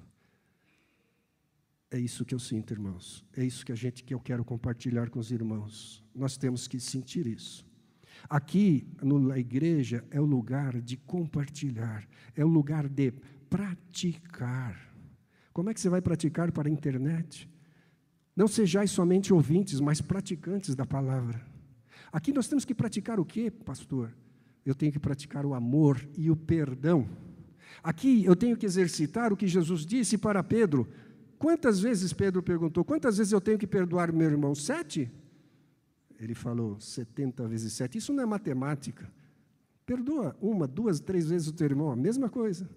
É 1.89 1.97
isso 1.97 2.23
que 2.23 2.35
eu 2.35 2.39
sinto, 2.39 2.71
irmãos. 2.71 3.25
É 3.35 3.43
isso 3.43 3.65
que 3.65 3.71
a 3.71 3.75
gente 3.75 4.03
que 4.03 4.13
eu 4.13 4.19
quero 4.19 4.45
compartilhar 4.45 5.09
com 5.09 5.17
os 5.17 5.31
irmãos. 5.31 6.03
Nós 6.13 6.37
temos 6.37 6.67
que 6.67 6.79
sentir 6.79 7.25
isso. 7.25 7.65
Aqui 8.29 8.87
na 9.01 9.39
igreja 9.39 10.05
é 10.11 10.21
o 10.21 10.25
lugar 10.25 10.79
de 10.81 10.97
compartilhar, 10.97 12.07
é 12.35 12.45
o 12.45 12.47
lugar 12.47 12.87
de 12.87 13.11
praticar. 13.49 14.79
Como 15.51 15.71
é 15.71 15.73
que 15.73 15.81
você 15.81 15.89
vai 15.89 16.01
praticar 16.01 16.51
para 16.51 16.69
a 16.69 16.71
internet? 16.71 17.49
Não 18.35 18.47
sejais 18.47 18.91
somente 18.91 19.33
ouvintes, 19.33 19.79
mas 19.79 19.99
praticantes 19.99 20.75
da 20.75 20.85
palavra. 20.85 21.43
Aqui 22.11 22.31
nós 22.31 22.47
temos 22.47 22.65
que 22.65 22.75
praticar 22.75 23.19
o 23.19 23.25
quê, 23.25 23.49
pastor? 23.49 24.15
Eu 24.63 24.75
tenho 24.75 24.91
que 24.91 24.99
praticar 24.99 25.43
o 25.43 25.55
amor 25.55 26.07
e 26.15 26.29
o 26.29 26.35
perdão. 26.35 27.09
Aqui 27.83 28.25
eu 28.25 28.35
tenho 28.35 28.57
que 28.57 28.65
exercitar 28.65 29.31
o 29.31 29.37
que 29.37 29.47
Jesus 29.47 29.85
disse 29.85 30.17
para 30.17 30.43
Pedro: 30.43 30.87
Quantas 31.37 31.79
vezes 31.79 32.13
Pedro 32.13 32.41
perguntou: 32.41 32.83
quantas 32.83 33.17
vezes 33.17 33.33
eu 33.33 33.41
tenho 33.41 33.57
que 33.57 33.67
perdoar 33.67 34.11
meu 34.11 34.29
irmão? 34.29 34.55
Sete? 34.55 35.11
Ele 36.19 36.33
falou: 36.33 36.79
setenta 36.79 37.47
vezes 37.47 37.73
sete. 37.73 37.97
Isso 37.97 38.13
não 38.13 38.23
é 38.23 38.25
matemática. 38.25 39.11
Perdoa 39.85 40.35
uma, 40.41 40.67
duas, 40.67 40.99
três 40.99 41.29
vezes 41.29 41.47
o 41.47 41.53
teu 41.53 41.65
irmão, 41.65 41.91
a 41.91 41.95
mesma 41.95 42.29
coisa. 42.29 42.67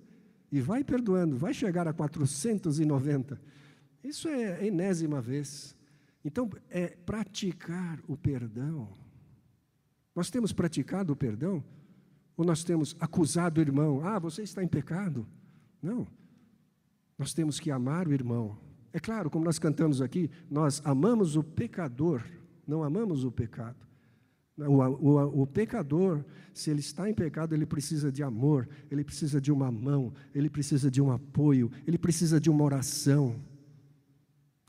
E 0.51 0.61
vai 0.61 0.85
perdoando, 0.85 1.37
vai 1.37 1.55
chegar 1.55 1.89
a 1.89 1.93
490. 1.93 3.41
Isso 4.03 4.29
é 4.29 4.57
a 4.57 4.67
enésima 4.67 5.21
vez. 5.21 5.77
Então, 6.25 6.51
é 6.69 6.89
praticar 6.89 8.01
o 8.07 8.17
perdão. 8.17 8.89
Nós 10.15 10.31
temos 10.31 10.53
praticado 10.53 11.13
o 11.13 11.17
perdão? 11.17 11.63
Ou 12.38 12.44
nós 12.44 12.62
temos 12.62 12.94
acusado 13.01 13.59
o 13.59 13.61
irmão? 13.61 14.01
Ah, 14.07 14.16
você 14.20 14.42
está 14.42 14.62
em 14.62 14.68
pecado? 14.68 15.27
Não. 15.83 16.07
Nós 17.18 17.35
temos 17.35 17.59
que 17.59 17.68
amar 17.68 18.07
o 18.07 18.12
irmão. 18.12 18.57
É 18.92 19.01
claro, 19.01 19.29
como 19.29 19.44
nós 19.44 19.59
cantamos 19.59 20.01
aqui, 20.01 20.31
nós 20.48 20.81
amamos 20.85 21.35
o 21.35 21.42
pecador, 21.42 22.22
não 22.64 22.85
amamos 22.85 23.24
o 23.24 23.33
pecado. 23.33 23.77
O, 24.57 24.62
o, 24.62 25.42
o, 25.42 25.46
pecador, 25.48 26.24
se 26.55 26.70
ele 26.70 26.79
está 26.79 27.11
em 27.11 27.14
pecado, 27.14 27.57
ele 27.57 27.66
precisa 27.66 28.11
de 28.11 28.22
amor, 28.22 28.68
ele 28.88 29.03
precisa 29.03 29.40
de 29.40 29.51
uma 29.51 29.70
mão, 29.72 30.12
ele 30.33 30.48
precisa 30.48 30.88
de 30.88 31.03
um 31.03 31.11
apoio, 31.11 31.70
ele 31.88 31.98
precisa 31.98 32.40
de 32.40 32.48
uma 32.48 32.62
oração. 32.62 33.35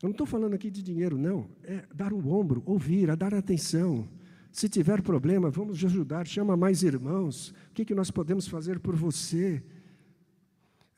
Eu 0.02 0.08
não 0.08 0.12
estou 0.12 0.26
falando 0.26 0.56
aqui 0.56 0.72
de 0.72 0.82
dinheiro, 0.82 1.20
não. 1.20 1.48
É 1.64 1.86
dar 1.94 2.14
o 2.14 2.30
ombro, 2.30 2.64
ouvir, 2.66 3.12
a 3.12 3.16
dar 3.16 3.36
atenção. 3.36 4.08
Se 4.52 4.68
tiver 4.68 5.02
problema, 5.02 5.50
vamos 5.50 5.84
ajudar, 5.84 6.26
chama 6.28 6.58
mais 6.58 6.84
irmãos. 6.84 7.50
O 7.70 7.74
que, 7.74 7.86
que 7.86 7.96
nós 7.96 8.10
podemos 8.10 8.48
fazer 8.48 8.80
por 8.80 8.96
você? 8.96 9.64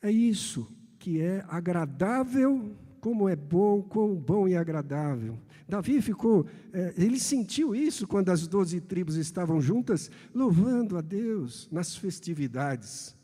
É 0.00 0.10
isso 0.10 0.66
que 0.98 1.20
é 1.20 1.44
agradável, 1.48 2.76
como 3.00 3.28
é 3.28 3.36
bom, 3.36 3.82
quão 3.82 4.14
bom 4.14 4.48
e 4.48 4.56
agradável. 4.56 5.38
Davi 5.68 6.00
ficou, 6.00 6.46
é, 6.72 6.94
ele 6.96 7.18
sentiu 7.18 7.74
isso 7.74 8.06
quando 8.06 8.30
as 8.30 8.46
doze 8.46 8.80
tribos 8.80 9.16
estavam 9.16 9.60
juntas, 9.60 10.10
louvando 10.34 10.96
a 10.96 11.00
Deus 11.00 11.68
nas 11.70 11.96
festividades. 11.96 13.16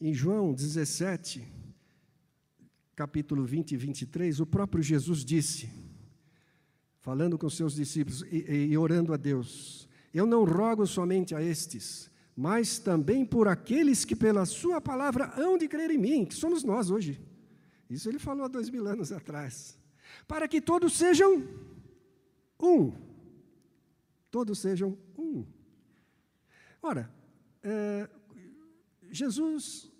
Em 0.00 0.12
João 0.12 0.52
17, 0.52 1.46
capítulo 2.94 3.44
20 3.44 3.72
e 3.72 3.76
23, 3.76 4.40
o 4.40 4.46
próprio 4.46 4.82
Jesus 4.82 5.24
disse, 5.24 5.68
falando 7.02 7.36
com 7.36 7.50
seus 7.50 7.74
discípulos 7.74 8.22
e, 8.30 8.70
e 8.70 8.78
orando 8.78 9.12
a 9.12 9.16
Deus: 9.16 9.88
Eu 10.14 10.24
não 10.24 10.44
rogo 10.44 10.86
somente 10.86 11.34
a 11.34 11.42
estes, 11.42 12.10
mas 12.34 12.78
também 12.78 13.26
por 13.26 13.48
aqueles 13.48 14.04
que 14.04 14.16
pela 14.16 14.46
Sua 14.46 14.80
palavra 14.80 15.32
hão 15.36 15.58
de 15.58 15.68
crer 15.68 15.90
em 15.90 15.98
mim, 15.98 16.24
que 16.24 16.34
somos 16.34 16.64
nós 16.64 16.88
hoje. 16.90 17.20
Isso 17.90 18.08
ele 18.08 18.18
falou 18.18 18.44
há 18.46 18.48
dois 18.48 18.70
mil 18.70 18.86
anos 18.86 19.12
atrás. 19.12 19.78
Para 20.26 20.48
que 20.48 20.60
todos 20.60 20.94
sejam 20.94 21.46
um. 22.58 22.92
Todos 24.30 24.60
sejam 24.60 24.96
um. 25.18 25.44
Ora, 26.80 27.12
é, 27.62 28.08
Jesus 29.10 29.90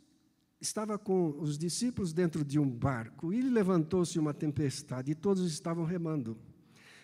estava 0.61 0.97
com 0.99 1.37
os 1.38 1.59
discípulos 1.59 2.12
dentro 2.12 2.45
de 2.45 2.59
um 2.59 2.69
barco 2.69 3.33
e 3.33 3.43
levantou-se 3.43 4.19
uma 4.19 4.33
tempestade 4.33 5.11
e 5.11 5.15
todos 5.15 5.45
estavam 5.53 5.85
remando. 5.85 6.38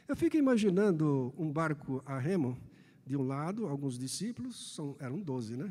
Eu 0.09 0.17
fico 0.17 0.39
imaginando 0.39 1.35
um 1.37 1.53
barco 1.53 2.03
a 2.07 2.19
remo, 2.19 2.57
de 3.05 3.15
um 3.15 3.23
lado, 3.23 3.67
alguns 3.67 3.99
discípulos, 3.99 4.75
são, 4.75 4.97
eram 4.99 5.21
doze, 5.21 5.55
né? 5.55 5.71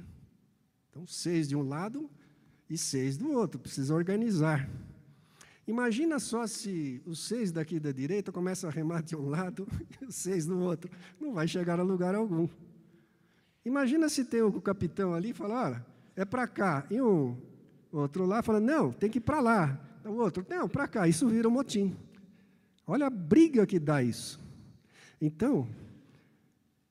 Então, 0.88 1.08
seis 1.08 1.47
de 1.47 1.56
um 1.56 1.67
lado 1.67 2.08
e 2.69 2.78
seis 2.78 3.17
do 3.17 3.32
outro, 3.32 3.60
precisa 3.60 3.95
organizar. 3.95 4.69
Imagina 5.67 6.19
só 6.19 6.45
se 6.45 7.02
os 7.04 7.28
seis 7.28 7.52
daqui 7.52 7.80
da 7.80 7.91
direita 7.91 8.32
começam 8.32 8.69
a 8.69 8.73
remar 8.73 9.02
de 9.02 9.15
um 9.15 9.28
lado 9.28 9.67
e 10.00 10.06
os 10.06 10.13
seis 10.13 10.45
do 10.45 10.60
outro. 10.60 10.91
Não 11.19 11.34
vai 11.34 11.47
chegar 11.47 11.80
a 11.80 11.84
lugar 11.84 12.13
algum. 12.13 12.47
Imagina 13.65 14.08
se 14.08 14.23
tem 14.23 14.43
o 14.43 14.62
capitão 14.62 15.15
ali 15.15 15.32
e 15.32 15.34
fala, 15.34 15.65
olha, 15.65 15.86
é 16.15 16.23
para 16.23 16.47
cá, 16.47 16.86
e 16.91 17.02
um 17.02 17.36
outro 17.91 18.23
lá 18.23 18.43
fala, 18.43 18.60
não, 18.60 18.91
tem 18.91 19.10
que 19.10 19.17
ir 19.17 19.21
para 19.21 19.39
lá. 19.39 19.82
O 20.06 20.13
outro, 20.13 20.45
não, 20.47 20.69
para 20.69 20.88
cá. 20.88 21.08
Isso 21.08 21.28
vira 21.28 21.47
um 21.47 21.52
motim. 21.52 21.97
Olha 22.88 23.08
a 23.08 23.10
briga 23.10 23.67
que 23.67 23.78
dá 23.78 24.02
isso. 24.02 24.39
Então, 25.21 25.67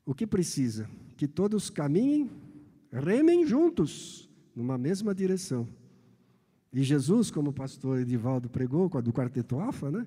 o 0.04 0.14
que 0.14 0.26
precisa? 0.26 0.88
Que 1.16 1.26
todos 1.26 1.70
caminhem, 1.70 2.30
remem 2.92 3.46
juntos, 3.46 4.28
numa 4.54 4.76
mesma 4.76 5.14
direção. 5.14 5.66
E 6.72 6.82
Jesus, 6.82 7.30
como 7.30 7.50
o 7.50 7.52
pastor 7.52 8.00
Edivaldo 8.00 8.50
pregou, 8.50 8.88
do 9.00 9.12
quarteto 9.12 9.58
Alfa, 9.58 9.90
né? 9.90 10.06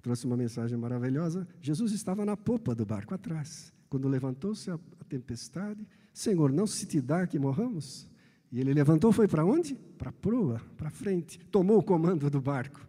trouxe 0.00 0.26
uma 0.26 0.36
mensagem 0.36 0.78
maravilhosa. 0.78 1.46
Jesus 1.60 1.92
estava 1.92 2.24
na 2.24 2.36
popa 2.36 2.74
do 2.74 2.86
barco 2.86 3.14
atrás. 3.14 3.72
Quando 3.90 4.08
levantou-se 4.08 4.70
a, 4.70 4.78
tempestade, 5.08 5.86
Senhor, 6.12 6.52
não 6.52 6.66
se 6.66 6.86
te 6.86 7.00
dá 7.00 7.26
que 7.26 7.38
morramos? 7.38 8.06
E 8.52 8.60
ele 8.60 8.72
levantou, 8.72 9.10
foi 9.10 9.26
para 9.26 9.44
onde? 9.44 9.74
Para 9.74 10.10
a 10.10 10.12
proa, 10.12 10.60
para 10.76 10.90
frente. 10.90 11.38
Tomou 11.50 11.78
o 11.78 11.82
comando 11.82 12.30
do 12.30 12.40
barco, 12.40 12.86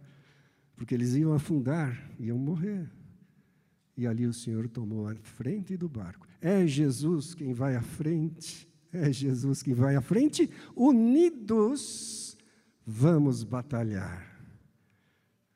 porque 0.80 0.94
eles 0.94 1.14
iam 1.14 1.34
afundar, 1.34 2.10
iam 2.18 2.38
morrer. 2.38 2.90
E 3.94 4.06
ali 4.06 4.26
o 4.26 4.32
Senhor 4.32 4.66
tomou 4.66 5.06
a 5.06 5.14
frente 5.14 5.76
do 5.76 5.90
barco. 5.90 6.26
É 6.40 6.66
Jesus 6.66 7.34
quem 7.34 7.52
vai 7.52 7.76
à 7.76 7.82
frente, 7.82 8.66
é 8.90 9.12
Jesus 9.12 9.62
quem 9.62 9.74
vai 9.74 9.94
à 9.94 10.00
frente. 10.00 10.48
Unidos, 10.74 12.34
vamos 12.86 13.44
batalhar. 13.44 14.26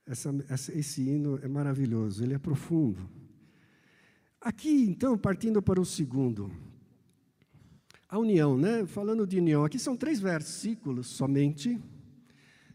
Essa, 0.04 0.30
esse 0.74 1.00
hino 1.00 1.38
é 1.42 1.48
maravilhoso, 1.48 2.22
ele 2.22 2.34
é 2.34 2.38
profundo. 2.38 3.08
Aqui, 4.38 4.84
então, 4.84 5.16
partindo 5.16 5.62
para 5.62 5.80
o 5.80 5.86
segundo, 5.86 6.52
a 8.06 8.18
união, 8.18 8.58
né? 8.58 8.84
Falando 8.84 9.26
de 9.26 9.38
união, 9.38 9.64
aqui 9.64 9.78
são 9.78 9.96
três 9.96 10.20
versículos 10.20 11.06
somente. 11.06 11.80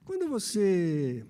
Quando 0.03 0.27
você. 0.27 1.23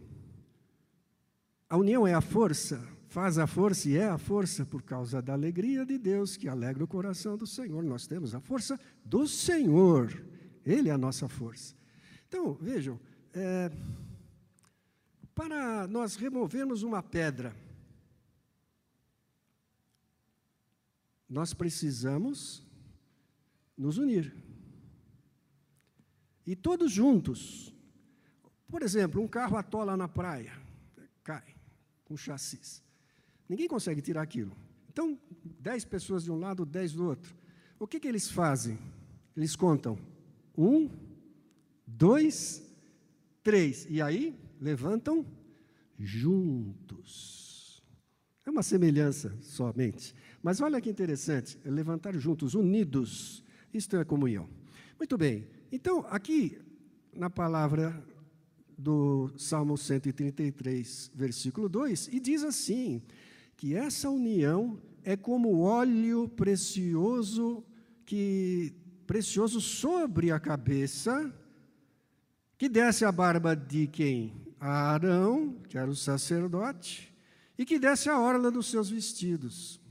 A 1.70 1.78
união 1.78 2.08
é 2.08 2.16
a 2.16 2.22
força, 2.22 2.84
faz 3.08 3.38
a 3.38 3.46
força 3.46 3.88
e 3.88 3.96
é 3.96 4.10
a 4.10 4.18
força 4.18 4.66
por 4.66 4.82
causa 4.82 5.22
da 5.22 5.34
alegria 5.34 5.86
de 5.86 6.00
Deus 6.00 6.36
que 6.36 6.48
alegra 6.48 6.84
o 6.84 6.88
coração 6.88 7.38
do 7.38 7.46
Senhor. 7.46 7.84
Nós 7.84 8.08
temos 8.08 8.34
a 8.34 8.40
força 8.40 8.80
do 9.06 9.28
Senhor, 9.28 10.12
Ele 10.66 10.90
é 10.90 10.92
a 10.92 10.98
nossa 10.98 11.30
força. 11.30 11.76
Então, 12.28 12.56
vejam, 12.56 13.00
é, 13.34 13.72
para 15.36 15.86
nós 15.86 16.16
removermos 16.16 16.82
uma 16.82 17.04
pedra, 17.04 17.56
nós 21.30 21.54
precisamos 21.54 22.66
nos 23.78 24.00
unir. 24.00 24.34
E 26.48 26.56
todos 26.56 26.92
juntos. 26.92 27.72
Por 28.68 28.82
exemplo, 28.82 29.22
um 29.22 29.28
carro 29.28 29.56
atola 29.56 29.96
na 29.96 30.08
praia, 30.08 30.54
cai 31.24 31.59
com 32.10 32.18
chassis. 32.18 32.84
Ninguém 33.48 33.68
consegue 33.68 34.02
tirar 34.02 34.24
aquilo. 34.24 34.58
Então, 34.92 35.18
dez 35.60 35.86
pessoas 35.86 36.24
de 36.24 36.32
um 36.32 36.40
lado, 36.40 36.66
dez 36.66 36.92
do 36.92 37.06
outro. 37.06 37.36
O 37.80 37.88
que, 37.88 38.00
que 38.00 38.08
eles 38.08 38.30
fazem? 38.30 38.80
Eles 39.38 39.56
contam 39.56 39.98
um, 40.58 40.90
dois, 41.86 42.68
três. 43.44 43.86
E 43.90 44.02
aí, 44.02 44.36
levantam 44.60 45.24
juntos. 46.00 47.84
É 48.44 48.50
uma 48.50 48.64
semelhança 48.64 49.38
somente. 49.40 50.16
Mas 50.42 50.60
olha 50.62 50.82
que 50.82 50.90
interessante, 50.90 51.60
é 51.64 51.70
levantar 51.70 52.18
juntos, 52.18 52.56
unidos. 52.56 53.44
Isto 53.72 53.98
é 53.98 54.04
comunhão. 54.04 54.50
Muito 54.98 55.16
bem. 55.16 55.48
Então, 55.72 56.04
aqui 56.10 56.60
na 57.14 57.30
palavra 57.30 58.04
do 58.80 59.30
Salmo 59.38 59.78
133, 59.78 61.12
versículo 61.14 61.68
2, 61.68 62.08
e 62.14 62.20
diz 62.20 62.44
assim: 62.44 63.02
que 63.58 63.76
essa 63.76 64.10
união 64.10 64.82
é 65.04 65.18
como 65.18 65.60
óleo 65.60 66.30
precioso 66.30 67.62
que 68.06 68.74
precioso 69.06 69.60
sobre 69.60 70.32
a 70.32 70.40
cabeça 70.40 71.34
que 72.58 72.70
desce 72.70 73.04
a 73.04 73.12
barba 73.12 73.56
de 73.56 73.88
quem? 73.88 74.34
A 74.60 74.94
Arão, 74.94 75.58
que 75.68 75.78
era 75.78 75.90
o 75.90 75.96
sacerdote, 75.96 77.14
e 77.58 77.66
que 77.66 77.80
desce 77.80 78.10
a 78.10 78.20
orla 78.20 78.50
dos 78.50 78.70
seus 78.70 78.90
vestidos. 78.90 79.82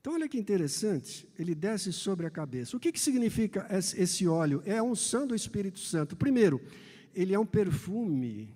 Então, 0.00 0.14
olha 0.14 0.28
que 0.28 0.38
interessante, 0.38 1.28
ele 1.38 1.54
desce 1.54 1.92
sobre 1.92 2.26
a 2.26 2.30
cabeça. 2.30 2.76
O 2.76 2.80
que, 2.80 2.92
que 2.92 3.00
significa 3.00 3.66
esse 3.70 4.26
óleo? 4.26 4.62
É 4.64 4.78
a 4.78 4.82
unção 4.82 5.26
do 5.26 5.34
Espírito 5.34 5.80
Santo. 5.80 6.16
Primeiro, 6.16 6.60
ele 7.20 7.34
é 7.34 7.38
um 7.38 7.44
perfume, 7.44 8.54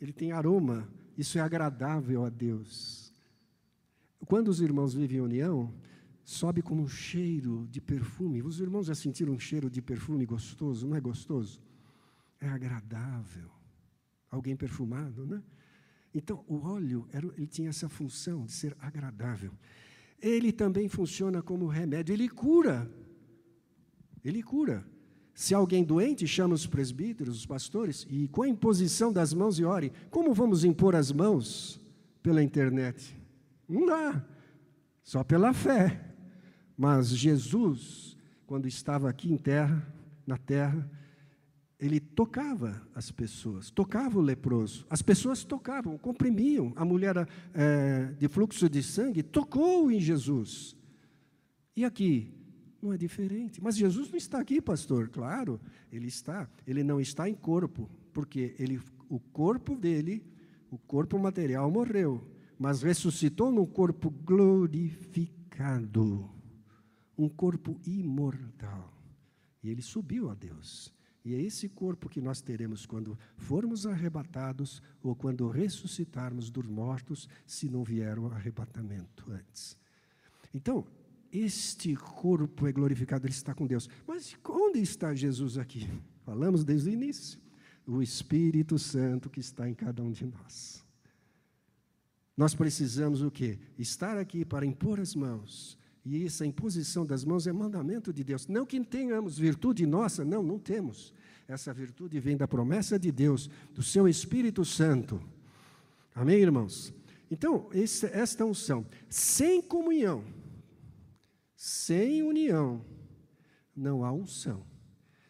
ele 0.00 0.12
tem 0.12 0.30
aroma, 0.30 0.88
isso 1.18 1.38
é 1.38 1.40
agradável 1.40 2.24
a 2.24 2.28
Deus. 2.28 3.12
Quando 4.26 4.46
os 4.46 4.60
irmãos 4.60 4.94
vivem 4.94 5.18
em 5.18 5.22
união, 5.22 5.74
sobe 6.22 6.62
como 6.62 6.82
um 6.82 6.88
cheiro 6.88 7.66
de 7.68 7.80
perfume. 7.80 8.44
Os 8.44 8.60
irmãos 8.60 8.86
já 8.86 8.94
sentiram 8.94 9.32
um 9.32 9.40
cheiro 9.40 9.68
de 9.68 9.82
perfume 9.82 10.24
gostoso? 10.24 10.86
Não 10.86 10.94
é 10.94 11.00
gostoso? 11.00 11.60
É 12.40 12.48
agradável. 12.48 13.50
Alguém 14.30 14.54
perfumado, 14.54 15.26
né? 15.26 15.42
Então, 16.14 16.44
o 16.46 16.58
óleo, 16.64 17.08
era, 17.12 17.26
ele 17.36 17.48
tinha 17.48 17.70
essa 17.70 17.88
função 17.88 18.44
de 18.44 18.52
ser 18.52 18.76
agradável. 18.78 19.52
Ele 20.22 20.52
também 20.52 20.88
funciona 20.88 21.42
como 21.42 21.66
remédio, 21.66 22.12
ele 22.12 22.28
cura. 22.28 22.88
Ele 24.24 24.44
cura. 24.44 24.86
Se 25.36 25.54
alguém 25.54 25.84
doente, 25.84 26.26
chama 26.26 26.54
os 26.54 26.66
presbíteros, 26.66 27.36
os 27.36 27.44
pastores, 27.44 28.06
e 28.08 28.26
com 28.28 28.40
a 28.40 28.48
imposição 28.48 29.12
das 29.12 29.34
mãos 29.34 29.58
e 29.58 29.64
ore. 29.66 29.92
Como 30.10 30.32
vamos 30.32 30.64
impor 30.64 30.96
as 30.96 31.12
mãos 31.12 31.78
pela 32.22 32.42
internet? 32.42 33.14
Não 33.68 33.84
dá, 33.84 34.24
só 35.04 35.22
pela 35.22 35.52
fé. 35.52 36.14
Mas 36.74 37.08
Jesus, 37.08 38.16
quando 38.46 38.66
estava 38.66 39.10
aqui 39.10 39.30
em 39.30 39.36
terra, 39.36 39.86
na 40.26 40.38
terra, 40.38 40.90
ele 41.78 42.00
tocava 42.00 42.80
as 42.94 43.10
pessoas, 43.10 43.70
tocava 43.70 44.18
o 44.18 44.22
leproso. 44.22 44.86
As 44.88 45.02
pessoas 45.02 45.44
tocavam, 45.44 45.98
comprimiam. 45.98 46.72
A 46.76 46.84
mulher 46.84 47.28
é, 47.52 48.14
de 48.18 48.26
fluxo 48.26 48.70
de 48.70 48.82
sangue 48.82 49.22
tocou 49.22 49.90
em 49.90 50.00
Jesus. 50.00 50.74
E 51.76 51.84
aqui, 51.84 52.35
não 52.86 52.92
é 52.92 52.96
diferente. 52.96 53.62
Mas 53.62 53.76
Jesus 53.76 54.10
não 54.10 54.16
está 54.16 54.40
aqui, 54.40 54.60
pastor. 54.60 55.08
Claro, 55.08 55.60
ele 55.92 56.06
está. 56.06 56.48
Ele 56.66 56.82
não 56.82 57.00
está 57.00 57.28
em 57.28 57.34
corpo, 57.34 57.90
porque 58.12 58.54
ele, 58.58 58.80
o 59.08 59.18
corpo 59.18 59.76
dele, 59.76 60.24
o 60.70 60.78
corpo 60.78 61.18
material 61.18 61.70
morreu, 61.70 62.26
mas 62.58 62.82
ressuscitou 62.82 63.52
num 63.52 63.66
corpo 63.66 64.10
glorificado, 64.10 66.30
um 67.18 67.28
corpo 67.28 67.78
imortal. 67.84 68.92
E 69.62 69.68
ele 69.68 69.82
subiu 69.82 70.30
a 70.30 70.34
Deus. 70.34 70.94
E 71.24 71.34
é 71.34 71.40
esse 71.40 71.68
corpo 71.68 72.08
que 72.08 72.20
nós 72.20 72.40
teremos 72.40 72.86
quando 72.86 73.18
formos 73.36 73.84
arrebatados 73.84 74.80
ou 75.02 75.16
quando 75.16 75.48
ressuscitarmos 75.48 76.50
dos 76.50 76.68
mortos, 76.68 77.28
se 77.44 77.68
não 77.68 77.82
vier 77.82 78.16
o 78.16 78.26
arrebatamento 78.26 79.24
antes. 79.32 79.76
Então, 80.54 80.86
este 81.32 81.94
corpo 81.94 82.66
é 82.66 82.72
glorificado, 82.72 83.26
ele 83.26 83.32
está 83.32 83.54
com 83.54 83.66
Deus. 83.66 83.88
Mas 84.06 84.36
onde 84.48 84.80
está 84.80 85.14
Jesus 85.14 85.58
aqui? 85.58 85.88
Falamos 86.24 86.64
desde 86.64 86.90
o 86.90 86.92
início. 86.92 87.38
O 87.86 88.02
Espírito 88.02 88.78
Santo 88.78 89.30
que 89.30 89.40
está 89.40 89.68
em 89.68 89.74
cada 89.74 90.02
um 90.02 90.10
de 90.10 90.26
nós. 90.26 90.84
Nós 92.36 92.54
precisamos 92.54 93.22
o 93.22 93.30
quê? 93.30 93.58
Estar 93.78 94.18
aqui 94.18 94.44
para 94.44 94.66
impor 94.66 95.00
as 95.00 95.14
mãos. 95.14 95.78
E 96.04 96.24
essa 96.24 96.44
imposição 96.44 97.06
das 97.06 97.24
mãos 97.24 97.46
é 97.46 97.52
mandamento 97.52 98.12
de 98.12 98.22
Deus. 98.22 98.46
Não 98.46 98.66
que 98.66 98.78
tenhamos 98.84 99.38
virtude 99.38 99.86
nossa, 99.86 100.24
não, 100.24 100.42
não 100.42 100.58
temos. 100.58 101.12
Essa 101.48 101.72
virtude 101.72 102.20
vem 102.20 102.36
da 102.36 102.46
promessa 102.46 102.98
de 102.98 103.10
Deus, 103.10 103.48
do 103.72 103.82
seu 103.82 104.06
Espírito 104.06 104.64
Santo. 104.64 105.20
Amém, 106.14 106.38
irmãos? 106.38 106.92
Então, 107.30 107.68
esta 107.72 108.44
unção, 108.44 108.86
sem 109.08 109.60
comunhão, 109.60 110.24
sem 111.56 112.22
união, 112.22 112.84
não 113.74 114.04
há 114.04 114.12
unção. 114.12 114.62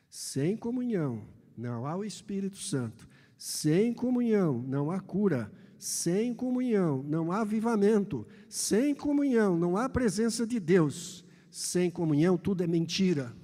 Sem 0.09 0.57
comunhão, 0.57 1.23
não 1.57 1.87
há 1.87 1.97
o 1.97 2.05
Espírito 2.05 2.59
Santo. 2.59 3.09
Sem 3.39 3.95
comunhão, 3.95 4.63
não 4.67 4.91
há 4.91 4.99
cura. 4.99 5.53
Sem 5.79 6.35
comunhão, 6.35 7.03
não 7.05 7.31
há 7.31 7.43
avivamento. 7.43 8.27
Sem 8.49 8.95
comunhão, 8.95 9.57
não 9.57 9.77
há 9.77 9.89
presença 9.89 10.47
de 10.47 10.59
Deus. 10.59 11.25
Sem 11.51 11.91
comunhão, 11.91 12.37
tudo 12.37 12.65
é 12.65 12.67
mentira. 12.67 13.35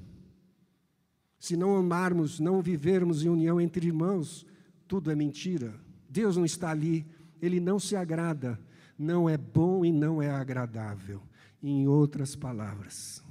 Se 1.38 1.56
não 1.56 1.76
amarmos, 1.76 2.40
não 2.40 2.60
vivermos 2.60 3.24
em 3.24 3.28
união 3.28 3.60
entre 3.60 3.86
irmãos, 3.86 4.46
tudo 4.88 5.10
é 5.10 5.14
mentira. 5.14 5.74
Deus 6.08 6.36
não 6.36 6.44
está 6.44 6.70
ali, 6.70 7.06
ele 7.40 7.60
não 7.60 7.78
se 7.78 7.96
agrada, 7.96 8.60
não 8.98 9.28
é 9.28 9.36
bom 9.36 9.84
e 9.84 9.92
não 9.92 10.22
é 10.22 10.30
agradável. 10.30 11.22
Em 11.62 11.86
outras 11.86 12.34
palavras, 12.34 13.22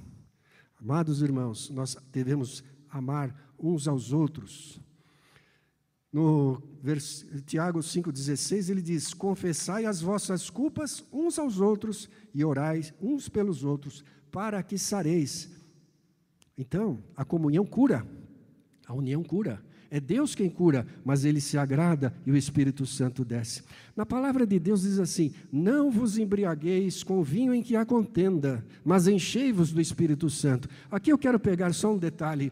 amados 0.80 1.20
irmãos, 1.20 1.68
nós 1.68 1.96
devemos 2.10 2.64
amar 2.88 3.52
uns 3.58 3.86
aos 3.86 4.12
outros. 4.12 4.80
No. 6.10 6.62
Tiago 7.46 7.78
5,16 7.80 8.70
ele 8.70 8.82
diz: 8.82 9.14
Confessai 9.14 9.84
as 9.84 10.00
vossas 10.00 10.50
culpas 10.50 11.04
uns 11.12 11.38
aos 11.38 11.60
outros 11.60 12.08
e 12.34 12.44
orai 12.44 12.82
uns 13.00 13.28
pelos 13.28 13.64
outros, 13.64 14.04
para 14.30 14.62
que 14.62 14.76
sareis. 14.78 15.50
Então, 16.56 17.02
a 17.16 17.24
comunhão 17.24 17.64
cura, 17.64 18.06
a 18.86 18.94
união 18.94 19.22
cura. 19.22 19.64
É 19.94 20.00
Deus 20.00 20.34
quem 20.34 20.48
cura, 20.48 20.86
mas 21.04 21.22
ele 21.22 21.38
se 21.38 21.58
agrada 21.58 22.14
e 22.24 22.32
o 22.32 22.36
Espírito 22.36 22.86
Santo 22.86 23.26
desce. 23.26 23.62
Na 23.94 24.06
palavra 24.06 24.46
de 24.46 24.58
Deus 24.58 24.80
diz 24.80 24.98
assim: 24.98 25.34
Não 25.52 25.90
vos 25.90 26.16
embriagueis 26.16 27.02
com 27.02 27.20
o 27.20 27.22
vinho 27.22 27.54
em 27.54 27.62
que 27.62 27.76
há 27.76 27.84
contenda, 27.84 28.64
mas 28.82 29.06
enchei-vos 29.06 29.70
do 29.70 29.82
Espírito 29.82 30.30
Santo. 30.30 30.66
Aqui 30.90 31.12
eu 31.12 31.18
quero 31.18 31.38
pegar 31.38 31.74
só 31.74 31.92
um 31.92 31.98
detalhe. 31.98 32.50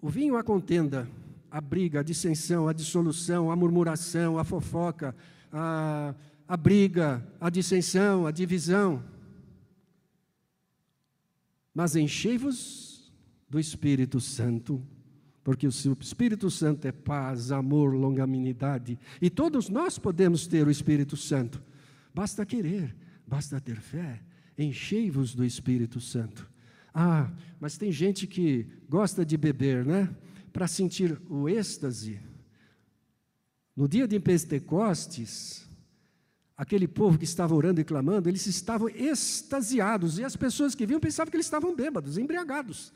O 0.00 0.08
vinho 0.08 0.34
há 0.34 0.42
contenda, 0.42 1.06
a 1.50 1.60
briga, 1.60 2.00
a 2.00 2.02
dissensão, 2.02 2.66
a 2.66 2.72
dissolução, 2.72 3.50
a 3.50 3.54
murmuração, 3.54 4.38
a 4.38 4.44
fofoca, 4.44 5.14
a, 5.52 6.14
a 6.48 6.56
briga, 6.56 7.22
a 7.38 7.50
dissensão, 7.50 8.26
a 8.26 8.30
divisão. 8.30 9.04
Mas 11.74 11.94
enchei-vos 11.94 13.12
do 13.50 13.60
Espírito 13.60 14.18
Santo, 14.18 14.82
porque 15.44 15.66
o 15.66 15.70
Espírito 16.00 16.50
Santo 16.50 16.86
é 16.86 16.92
paz, 16.92 17.50
amor, 17.50 17.94
longanimidade, 17.94 18.98
e 19.20 19.28
todos 19.28 19.68
nós 19.68 19.98
podemos 19.98 20.46
ter 20.46 20.66
o 20.66 20.70
Espírito 20.70 21.16
Santo. 21.16 21.62
Basta 22.14 22.46
querer, 22.46 22.94
basta 23.26 23.60
ter 23.60 23.80
fé. 23.80 24.22
Enchei-vos 24.56 25.34
do 25.34 25.44
Espírito 25.44 26.00
Santo. 26.00 26.48
Ah, 26.94 27.32
mas 27.58 27.78
tem 27.78 27.90
gente 27.90 28.26
que 28.26 28.66
gosta 28.88 29.24
de 29.24 29.36
beber, 29.36 29.84
né? 29.84 30.14
Para 30.52 30.68
sentir 30.68 31.20
o 31.28 31.48
êxtase. 31.48 32.20
No 33.74 33.88
dia 33.88 34.06
de 34.06 34.20
Pentecostes, 34.20 35.66
aquele 36.54 36.86
povo 36.86 37.18
que 37.18 37.24
estava 37.24 37.54
orando 37.54 37.80
e 37.80 37.84
clamando, 37.84 38.28
eles 38.28 38.46
estavam 38.46 38.88
extasiados, 38.90 40.18
e 40.18 40.24
as 40.24 40.36
pessoas 40.36 40.74
que 40.74 40.86
vinham 40.86 41.00
pensavam 41.00 41.30
que 41.30 41.36
eles 41.36 41.46
estavam 41.46 41.74
bêbados, 41.74 42.18
embriagados. 42.18 42.92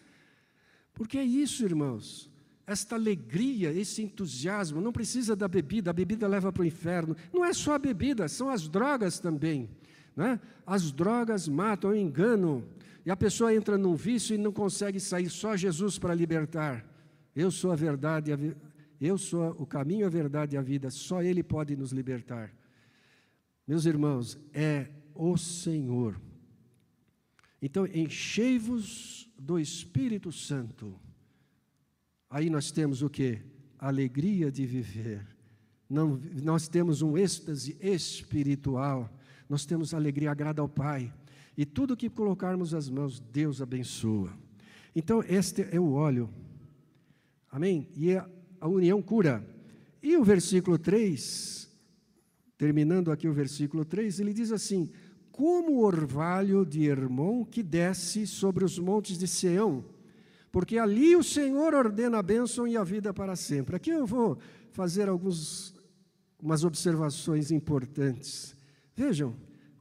Porque 0.93 1.19
é 1.19 1.25
isso, 1.25 1.65
irmãos, 1.65 2.31
esta 2.67 2.97
alegria, 2.97 3.73
esse 3.73 4.03
entusiasmo, 4.03 4.81
não 4.81 4.93
precisa 4.93 5.37
da 5.37 5.47
bebida, 5.47 5.91
a 5.91 5.93
bebida 5.93 6.27
leva 6.27 6.53
para 6.53 6.63
o 6.63 6.67
inferno. 6.67 7.17
Não 7.33 7.45
é 7.45 7.53
só 7.53 7.75
a 7.75 7.79
bebida, 7.79 8.27
são 8.27 8.49
as 8.49 8.69
drogas 8.69 9.21
também. 9.21 9.71
Né? 10.17 10.41
As 10.67 10.91
drogas 10.91 11.47
matam, 11.47 11.93
é 11.93 11.99
engano, 11.99 12.67
e 13.05 13.11
a 13.11 13.17
pessoa 13.17 13.55
entra 13.55 13.79
num 13.79 13.95
vício 13.95 14.35
e 14.35 14.39
não 14.39 14.51
consegue 14.51 14.99
sair, 14.99 15.31
só 15.31 15.57
Jesus 15.57 15.97
para 15.97 16.13
libertar. 16.13 16.85
Eu 17.37 17.53
sou 17.53 17.71
a 17.71 17.77
verdade, 17.77 18.33
eu 19.01 19.17
sou 19.17 19.51
o 19.59 19.65
caminho, 19.67 20.07
a 20.07 20.11
verdade 20.11 20.57
e 20.57 20.59
a 20.59 20.63
vida, 20.63 20.91
só 20.91 21.23
Ele 21.23 21.45
pode 21.45 21.77
nos 21.77 21.93
libertar. 21.93 22.53
Meus 23.65 23.85
irmãos, 23.87 24.39
é 24.53 24.89
o 25.15 25.37
Senhor. 25.37 26.21
Então, 27.63 27.87
enchei-vos 27.87 29.31
do 29.39 29.59
Espírito 29.59 30.33
Santo. 30.33 30.99
Aí 32.29 32.51
nós 32.51 32.71
temos 32.71 33.03
o 33.03 33.09
que? 33.09 33.41
Alegria 33.79 34.51
de 34.51 34.67
viver. 34.67 35.27
Não, 35.89 36.21
nós 36.43 36.69
temos 36.69 37.03
um 37.03 37.17
êxtase 37.17 37.77
espiritual. 37.81 39.13
Nós 39.49 39.65
temos 39.65 39.95
alegria, 39.95 40.31
agrada 40.31 40.61
ao 40.61 40.69
Pai. 40.69 41.13
E 41.57 41.65
tudo 41.65 41.97
que 41.97 42.11
colocarmos 42.11 42.75
as 42.75 42.89
mãos, 42.89 43.21
Deus 43.21 43.63
abençoa. 43.63 44.33
Então, 44.95 45.23
este 45.29 45.67
é 45.71 45.79
o 45.79 45.93
óleo. 45.93 46.29
Amém? 47.51 47.89
E 47.95 48.15
a, 48.15 48.29
a 48.61 48.69
união 48.69 49.01
cura. 49.01 49.47
E 50.03 50.17
o 50.17 50.25
versículo 50.25 50.79
3 50.79 51.67
terminando 52.57 53.13
aqui 53.13 53.29
o 53.29 53.33
versículo 53.33 53.85
3, 53.85 54.21
ele 54.21 54.33
diz 54.33 54.51
assim: 54.51 54.91
Como 55.31 55.73
o 55.73 55.85
orvalho 55.85 56.65
de 56.65 56.85
Hermon 56.85 57.45
que 57.45 57.63
desce 57.63 58.27
sobre 58.27 58.65
os 58.65 58.79
montes 58.79 59.19
de 59.19 59.27
Sião, 59.27 59.85
porque 60.57 60.79
ali 60.79 61.15
o 61.15 61.23
Senhor 61.23 61.75
ordena 61.75 62.17
a 62.17 62.23
bênção 62.23 62.67
e 62.67 62.79
a 62.79 62.83
vida 62.83 63.13
para 63.13 63.37
sempre. 63.37 63.77
Aqui 63.77 63.91
eu 63.91 64.07
vou 64.07 64.39
fazer 64.73 65.07
algumas 65.07 65.75
umas 66.41 66.65
observações 66.65 67.51
importantes. 67.51 68.57
Vejam, 68.95 69.37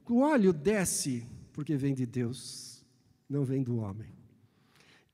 o 0.06 0.20
óleo 0.20 0.52
desce 0.52 1.26
porque 1.54 1.78
vem 1.78 1.94
de 1.94 2.04
Deus, 2.04 2.84
não 3.26 3.42
vem 3.42 3.62
do 3.62 3.78
homem. 3.78 4.12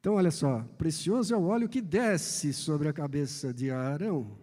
Então, 0.01 0.14
olha 0.14 0.32
só, 0.32 0.64
precioso 0.76 1.32
é 1.32 1.37
o 1.37 1.45
óleo 1.45 1.68
que 1.68 1.80
desce 1.80 2.53
sobre 2.53 2.89
a 2.89 2.93
cabeça 2.93 3.55
de 3.55 3.70
Arão 3.70 4.37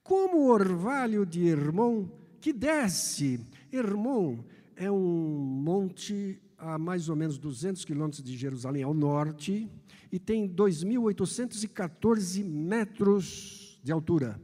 como 0.00 0.42
o 0.42 0.48
orvalho 0.48 1.26
de 1.26 1.44
Hermon, 1.44 2.06
que 2.40 2.52
desce. 2.52 3.44
Hermon 3.72 4.44
é 4.76 4.88
um 4.88 4.96
monte 4.96 6.40
a 6.64 6.78
mais 6.78 7.10
ou 7.10 7.16
menos 7.16 7.36
200 7.36 7.84
quilômetros 7.84 8.22
de 8.22 8.34
Jerusalém, 8.36 8.82
ao 8.82 8.94
norte, 8.94 9.70
e 10.10 10.18
tem 10.18 10.48
2.814 10.48 12.42
metros 12.42 13.78
de 13.82 13.92
altura. 13.92 14.40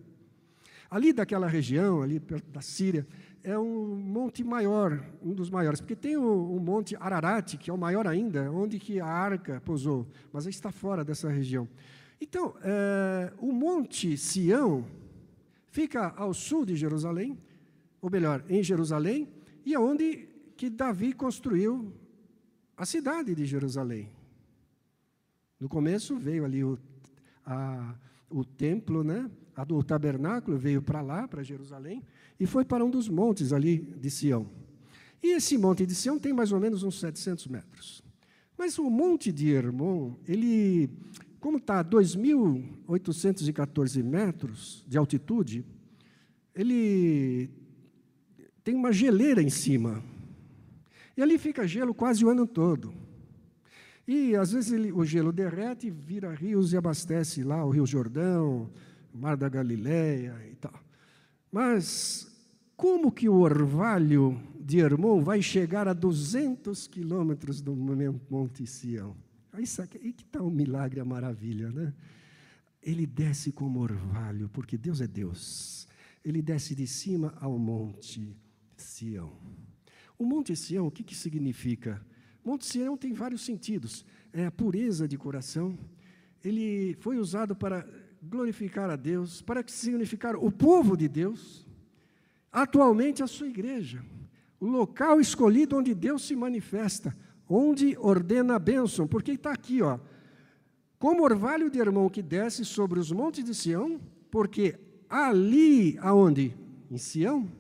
Ali 0.91 1.12
daquela 1.14 1.47
região, 1.47 2.03
ali 2.03 2.21
perto 2.21 2.51
da 2.51 2.61
Síria, 2.61 3.07
é 3.43 3.59
um 3.59 3.97
monte 3.97 4.45
maior, 4.45 5.03
um 5.23 5.33
dos 5.33 5.49
maiores, 5.49 5.81
porque 5.81 5.97
tem 5.97 6.18
o, 6.18 6.55
o, 6.55 6.61
monte 6.61 6.95
Ararat, 7.01 7.57
que 7.57 7.71
é 7.71 7.73
o 7.73 7.79
maior 7.79 8.07
ainda, 8.07 8.53
onde 8.53 8.79
que 8.79 9.01
a 9.01 9.07
arca 9.07 9.62
pousou, 9.64 10.07
mas 10.31 10.45
está 10.47 10.71
fora 10.71 11.03
dessa 11.03 11.31
região. 11.31 11.66
Então, 12.21 12.55
é, 12.62 13.33
o 13.39 13.51
monte 13.51 14.14
Sião 14.18 14.85
fica 15.68 16.12
ao 16.16 16.35
sul 16.35 16.66
de 16.66 16.77
Jerusalém, 16.77 17.39
ou 18.03 18.11
melhor, 18.11 18.45
em 18.49 18.62
Jerusalém, 18.62 19.27
e 19.64 19.73
é 19.73 19.79
onde 19.79 20.29
que 20.55 20.68
Davi 20.68 21.14
construiu 21.14 21.91
a 22.81 22.87
cidade 22.87 23.35
de 23.35 23.45
Jerusalém. 23.45 24.09
No 25.61 25.68
começo 25.68 26.16
veio 26.16 26.47
ali 26.47 26.64
o, 26.64 26.78
a, 27.45 27.95
o 28.31 28.43
templo, 28.43 29.05
né? 29.05 29.31
o 29.68 29.85
tabernáculo 29.85 30.57
veio 30.57 30.81
para 30.81 31.03
lá, 31.03 31.28
para 31.28 31.43
Jerusalém, 31.43 32.03
e 32.39 32.47
foi 32.47 32.64
para 32.64 32.83
um 32.83 32.89
dos 32.89 33.07
montes 33.07 33.53
ali 33.53 33.76
de 33.76 34.11
Sião. 34.11 34.49
E 35.22 35.35
esse 35.35 35.59
monte 35.59 35.85
de 35.85 35.95
Sião 35.95 36.18
tem 36.18 36.33
mais 36.33 36.53
ou 36.53 36.61
menos 36.61 36.83
uns 36.83 36.99
700 36.99 37.49
metros. 37.49 38.03
Mas 38.57 38.78
o 38.78 38.89
monte 38.89 39.31
de 39.31 39.51
Hermon, 39.51 40.14
ele, 40.26 40.89
como 41.39 41.59
está 41.59 41.81
a 41.81 41.85
2.814 41.85 44.03
metros 44.03 44.83
de 44.89 44.97
altitude, 44.97 45.66
ele 46.55 47.51
tem 48.64 48.74
uma 48.74 48.91
geleira 48.91 49.43
em 49.43 49.51
cima. 49.51 50.03
E 51.16 51.22
ali 51.22 51.38
fica 51.38 51.66
gelo 51.66 51.94
quase 51.94 52.24
o 52.24 52.30
ano 52.30 52.46
todo. 52.46 52.92
E 54.06 54.34
às 54.34 54.52
vezes 54.52 54.72
ele, 54.72 54.92
o 54.92 55.04
gelo 55.04 55.32
derrete, 55.32 55.90
vira 55.90 56.34
rios 56.34 56.72
e 56.72 56.76
abastece 56.76 57.42
lá 57.42 57.64
o 57.64 57.70
Rio 57.70 57.86
Jordão, 57.86 58.70
o 59.14 59.18
Mar 59.18 59.36
da 59.36 59.48
Galileia 59.48 60.34
e 60.50 60.54
tal. 60.56 60.74
Mas 61.52 62.30
como 62.76 63.12
que 63.12 63.28
o 63.28 63.40
orvalho 63.40 64.40
de 64.58 64.78
Hermon 64.78 65.22
vai 65.22 65.42
chegar 65.42 65.86
a 65.86 65.92
200 65.92 66.86
quilômetros 66.86 67.61
do 67.61 67.74
Monte 67.74 68.66
Sião? 68.66 69.14
Aí, 69.52 69.64
aí 70.02 70.12
que 70.12 70.24
está 70.24 70.42
o 70.42 70.50
milagre, 70.50 70.98
a 70.98 71.04
maravilha, 71.04 71.70
né? 71.70 71.92
Ele 72.82 73.06
desce 73.06 73.52
como 73.52 73.80
orvalho, 73.80 74.48
porque 74.48 74.78
Deus 74.78 75.00
é 75.00 75.06
Deus. 75.06 75.86
Ele 76.24 76.40
desce 76.40 76.74
de 76.74 76.86
cima 76.86 77.34
ao 77.40 77.58
Monte 77.58 78.34
Sião. 78.76 79.32
O 80.21 80.25
Monte 80.27 80.55
Sião, 80.55 80.87
o 80.87 80.91
que, 80.91 81.03
que 81.03 81.14
significa? 81.14 81.99
Monte 82.45 82.66
Sião 82.66 82.95
tem 82.95 83.11
vários 83.11 83.41
sentidos. 83.41 84.05
É 84.35 84.45
a 84.45 84.51
pureza 84.51 85.09
de 85.09 85.16
coração. 85.16 85.79
Ele 86.45 86.95
foi 87.01 87.16
usado 87.16 87.57
para 87.57 87.89
glorificar 88.23 88.91
a 88.91 88.97
Deus, 88.97 89.41
para 89.41 89.64
significar 89.66 90.37
o 90.37 90.53
povo 90.53 90.95
de 90.95 91.09
Deus, 91.09 91.66
atualmente 92.53 93.23
a 93.23 93.27
sua 93.27 93.49
igreja, 93.49 94.05
o 94.61 94.66
local 94.66 95.23
escolhido 95.23 95.79
onde 95.79 95.95
Deus 95.95 96.27
se 96.27 96.37
manifesta, 96.37 97.16
onde 97.49 97.97
ordena 97.97 98.57
a 98.57 98.59
bênção, 98.59 99.09
porque 99.09 99.33
está 99.33 99.53
aqui, 99.53 99.81
ó, 99.81 99.99
como 100.99 101.25
orvalho 101.25 101.71
de 101.71 101.79
irmão 101.79 102.11
que 102.11 102.21
desce 102.21 102.62
sobre 102.62 103.01
os 103.01 103.11
montes 103.11 103.43
de 103.43 103.55
Sião, 103.55 103.99
porque 104.31 104.79
ali, 105.09 105.97
aonde? 105.99 106.55
Em 106.91 106.99
Sião, 106.99 107.51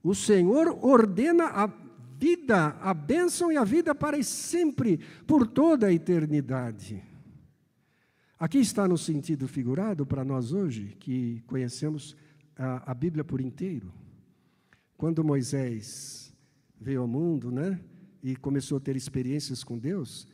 o 0.00 0.14
Senhor 0.14 0.78
ordena 0.80 1.46
a 1.46 1.87
vida, 2.18 2.76
a 2.80 2.92
bênção 2.92 3.52
e 3.52 3.56
a 3.56 3.62
vida 3.62 3.94
para 3.94 4.20
sempre, 4.24 4.98
por 5.24 5.46
toda 5.46 5.86
a 5.86 5.92
eternidade. 5.92 7.00
Aqui 8.36 8.58
está 8.58 8.88
no 8.88 8.98
sentido 8.98 9.46
figurado 9.46 10.04
para 10.04 10.24
nós 10.24 10.52
hoje, 10.52 10.96
que 10.98 11.42
conhecemos 11.46 12.16
a, 12.56 12.90
a, 12.90 12.94
Bíblia 12.94 13.22
por 13.22 13.40
inteiro. 13.40 13.92
Quando 14.96 15.24
Moisés 15.24 16.34
veio 16.80 17.02
ao 17.02 17.08
mundo, 17.08 17.52
né, 17.52 17.80
e 18.20 18.34
começou 18.34 18.78
a 18.78 18.80
ter 18.80 18.96
experiências 18.96 19.62
com 19.62 19.78
Deus, 19.78 20.26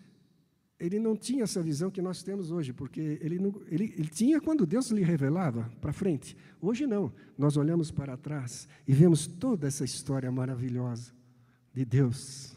ele 0.80 0.98
não 0.98 1.14
tinha 1.14 1.44
essa 1.44 1.62
visão 1.62 1.90
que 1.90 2.00
nós 2.00 2.22
temos 2.22 2.50
hoje, 2.50 2.72
porque 2.72 3.18
ele, 3.20 3.38
não, 3.38 3.60
ele, 3.66 3.94
ele 3.96 4.08
tinha 4.08 4.40
quando 4.40 4.66
Deus 4.66 4.90
lhe 4.90 5.02
revelava 5.02 5.70
para 5.82 5.92
frente. 5.92 6.34
Hoje 6.60 6.86
não. 6.86 7.12
Nós 7.36 7.58
olhamos 7.58 7.90
para 7.90 8.16
trás 8.16 8.66
e 8.88 8.92
vemos 8.92 9.26
toda 9.26 9.66
essa 9.66 9.84
história 9.84 10.30
maravilhosa 10.32 11.23
de 11.74 11.84
Deus. 11.84 12.56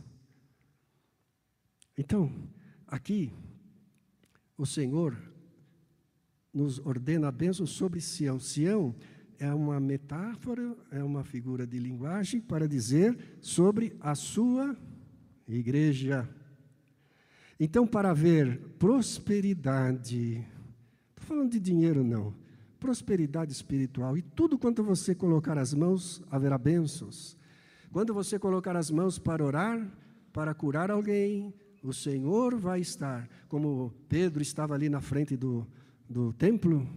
Então, 1.98 2.32
aqui, 2.86 3.34
o 4.56 4.66
Senhor 4.66 5.18
nos 6.54 6.80
ordena 6.80 7.28
a 7.28 7.32
bênção 7.32 7.66
sobre 7.66 8.00
Sião. 8.00 8.40
Sião 8.40 8.96
é 9.40 9.52
uma 9.54 9.80
metáfora, 9.80 10.76
é 10.92 11.04
uma 11.04 11.24
figura 11.24 11.66
de 11.66 11.80
linguagem 11.80 12.40
para 12.40 12.68
dizer 12.68 13.38
sobre 13.42 13.96
a 14.00 14.14
sua 14.16 14.78
igreja. 15.48 16.30
Então, 17.60 17.88
para 17.88 18.12
haver 18.12 18.60
prosperidade, 18.78 20.46
estou 21.10 21.26
falando 21.26 21.52
de 21.52 21.60
dinheiro 21.60 22.04
não, 22.04 22.36
prosperidade 22.80 23.52
espiritual, 23.52 24.18
e 24.18 24.22
tudo 24.22 24.60
quanto 24.60 24.84
você 24.84 25.16
colocar 25.16 25.58
as 25.58 25.74
mãos, 25.74 26.22
haverá 26.30 26.58
bênçãos. 26.58 27.37
Quando 27.92 28.14
você 28.14 28.38
colocar 28.38 28.76
as 28.76 28.92
mãos 28.92 29.18
para 29.18 29.44
orar, 29.44 29.88
para 30.32 30.54
curar 30.54 30.92
alguém, 30.92 31.54
o 31.82 31.94
Senhor 31.94 32.56
vai 32.56 32.82
estar, 32.82 33.28
como 33.48 33.94
Pedro 34.10 34.42
estava 34.42 34.74
ali 34.74 34.90
na 34.90 35.02
frente 35.02 35.38
do, 35.38 35.66
do 36.10 36.34
templo 36.34 36.88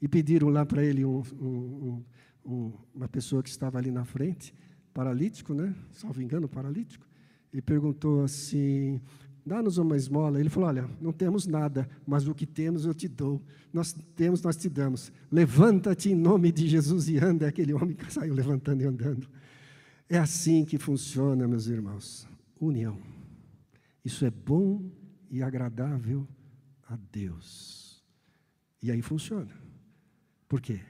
e 0.00 0.08
pediram 0.08 0.48
lá 0.48 0.64
para 0.66 0.84
ele 0.84 1.04
um, 1.04 1.22
um, 1.40 2.04
um, 2.44 2.72
uma 2.94 3.08
pessoa 3.08 3.42
que 3.42 3.48
estava 3.48 3.78
ali 3.78 3.90
na 3.90 4.04
frente, 4.04 4.54
paralítico, 4.92 5.54
né? 5.54 5.74
Salvo 5.92 6.20
engano, 6.22 6.48
paralítico, 6.48 7.06
e 7.52 7.62
perguntou 7.62 8.22
assim: 8.22 9.00
dá-nos 9.46 9.78
uma 9.78 9.96
esmola. 9.96 10.38
Ele 10.38 10.48
falou: 10.48 10.68
olha, 10.68 10.88
não 11.00 11.12
temos 11.12 11.46
nada, 11.46 11.88
mas 12.06 12.26
o 12.28 12.34
que 12.34 12.46
temos 12.46 12.84
eu 12.84 12.94
te 12.94 13.08
dou. 13.08 13.42
Nós 13.72 13.92
temos, 14.14 14.42
nós 14.42 14.56
te 14.56 14.68
damos. 14.68 15.12
Levanta-te 15.30 16.10
em 16.10 16.14
nome 16.14 16.52
de 16.52 16.68
Jesus 16.68 17.08
e 17.08 17.18
anda. 17.18 17.48
Aquele 17.48 17.72
homem 17.72 17.94
que 17.94 18.12
saiu 18.12 18.34
levantando 18.34 18.82
e 18.82 18.86
andando. 18.86 19.28
É 20.08 20.18
assim 20.18 20.64
que 20.64 20.78
funciona, 20.78 21.46
meus 21.46 21.66
irmãos. 21.66 22.26
União. 22.58 22.98
Isso 24.04 24.24
é 24.24 24.30
bom 24.30 24.90
e 25.30 25.42
agradável 25.42 26.26
a 26.88 26.96
Deus. 26.96 28.02
E 28.82 28.90
aí 28.90 29.02
funciona. 29.02 29.52
Por 30.48 30.60
quê? 30.60 30.80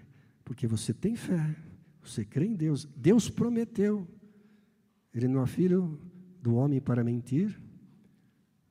Porque 0.44 0.66
você 0.66 0.94
tem 0.94 1.16
fé, 1.16 1.56
você 2.00 2.24
crê 2.24 2.46
em 2.46 2.54
Deus. 2.54 2.88
Deus 2.96 3.28
prometeu. 3.28 4.06
Ele 5.12 5.26
não 5.26 5.42
é 5.42 5.46
filho 5.46 6.00
do 6.40 6.54
homem 6.54 6.80
para 6.80 7.02
mentir. 7.02 7.60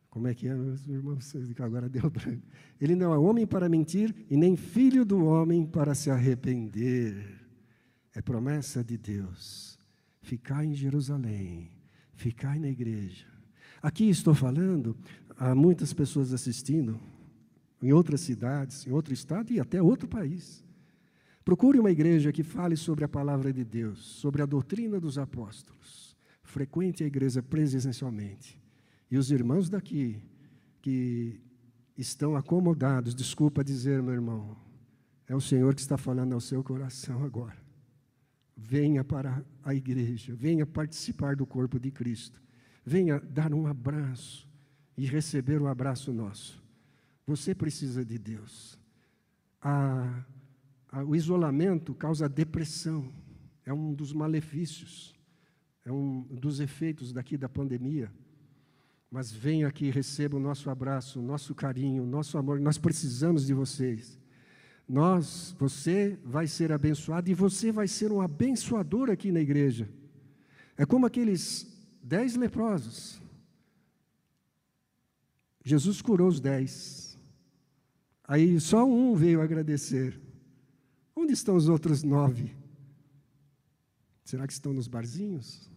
Como 0.10 0.28
é 0.28 0.34
que 0.34 0.48
é, 0.48 0.56
meus 0.56 0.88
irmãos? 0.88 1.36
Agora 1.60 1.90
deu 1.90 2.10
branco. 2.10 2.48
Ele 2.80 2.96
não 2.96 3.14
é 3.14 3.18
homem 3.18 3.46
para 3.46 3.68
mentir 3.68 4.16
e 4.30 4.38
nem 4.38 4.56
filho 4.56 5.04
do 5.04 5.26
homem 5.26 5.66
para 5.66 5.94
se 5.94 6.10
arrepender. 6.10 7.38
É 8.16 8.22
promessa 8.22 8.84
de 8.84 8.98
Deus. 8.98 9.77
Ficar 10.28 10.66
em 10.66 10.74
Jerusalém, 10.74 11.72
ficar 12.14 12.60
na 12.60 12.68
igreja. 12.68 13.26
Aqui 13.82 14.10
estou 14.10 14.36
falando, 14.36 14.94
há 15.38 15.56
muitas 15.56 15.94
pessoas 15.94 16.34
assistindo, 16.34 17.00
em 17.82 17.94
outras 17.94 18.20
cidades, 18.20 18.86
em 18.86 18.92
outro 18.92 19.14
estado 19.14 19.54
e 19.54 19.60
até 19.62 19.82
outro 19.82 20.06
país. 20.06 20.66
Procure 21.46 21.80
uma 21.80 21.90
igreja 21.90 22.34
que 22.34 22.44
fale 22.44 22.76
sobre 22.76 23.06
a 23.06 23.08
palavra 23.08 23.54
de 23.54 23.64
Deus, 23.64 24.00
sobre 24.00 24.42
a 24.42 24.46
doutrina 24.46 25.00
dos 25.00 25.18
apóstolos. 25.18 26.14
Frequente 26.44 27.06
a 27.06 27.08
igreja 27.08 27.42
presencialmente. 27.42 28.62
E 29.10 29.18
os 29.18 29.32
irmãos 29.32 29.70
daqui, 29.70 30.22
que 30.82 31.40
estão 31.98 32.36
acomodados, 32.36 33.16
desculpa 33.16 33.64
dizer, 33.64 34.04
meu 34.04 34.14
irmão, 34.14 34.58
é 35.26 35.34
o 35.34 35.40
Senhor 35.40 35.74
que 35.74 35.80
está 35.80 35.98
falando 35.98 36.34
ao 36.34 36.42
seu 36.42 36.62
coração 36.62 37.24
agora. 37.24 37.67
Venha 38.58 39.04
para 39.04 39.46
a 39.64 39.76
igreja, 39.76 40.34
venha 40.34 40.66
participar 40.66 41.36
do 41.36 41.46
corpo 41.46 41.80
de 41.80 41.92
Cristo, 41.92 42.42
venha 42.84 43.20
dar 43.20 43.54
um 43.54 43.68
abraço 43.68 44.48
e 44.98 45.06
receber 45.06 45.62
o 45.62 45.68
abraço 45.68 46.12
nosso. 46.12 46.62
Você 47.28 47.54
precisa 47.54 48.04
de 48.04 48.18
Deus. 48.18 48.80
A, 49.62 50.24
a, 50.92 51.04
o 51.04 51.16
isolamento 51.16 51.94
causa 51.94 52.28
depressão, 52.28 53.14
é 53.64 53.72
um 53.72 53.94
dos 53.94 54.12
malefícios, 54.12 55.14
é 55.86 55.92
um 55.92 56.24
dos 56.24 56.60
efeitos 56.60 57.14
daqui 57.14 57.38
da 57.38 57.48
pandemia. 57.48 58.12
Mas 59.12 59.32
venha 59.32 59.68
aqui 59.68 59.90
receba 59.92 60.36
o 60.36 60.40
nosso 60.40 60.70
abraço, 60.70 61.20
o 61.20 61.24
nosso 61.24 61.54
carinho, 61.54 62.04
o 62.04 62.08
nosso 62.08 62.38
amor. 62.38 62.60
Nós 62.60 62.78
precisamos 62.78 63.46
de 63.46 63.54
vocês. 63.54 64.20
Nós, 64.88 65.54
você 65.60 66.18
vai 66.24 66.48
ser 66.48 66.72
abençoado 66.72 67.30
e 67.30 67.34
você 67.34 67.72
vai 67.72 67.88
ser 67.88 68.12
um 68.12 68.22
abençoador 68.22 69.10
aqui 69.10 69.32
na 69.32 69.42
igreja. 69.42 69.90
É 70.78 70.86
como 70.86 71.06
aqueles 71.06 71.68
dez 72.02 72.36
leprosos. 72.36 73.22
Jesus 75.64 76.02
curou 76.02 76.30
os 76.30 76.40
dez. 76.40 77.18
Aí 78.24 78.60
só 78.62 78.86
um 78.86 79.14
veio 79.14 79.42
agradecer. 79.42 80.18
Onde 81.14 81.34
estão 81.34 81.56
os 81.56 81.68
outros 81.68 82.04
nove? 82.04 82.56
Será 84.24 84.48
que 84.48 84.54
estão 84.54 84.72
nos 84.72 84.88
barzinhos? 84.88 85.70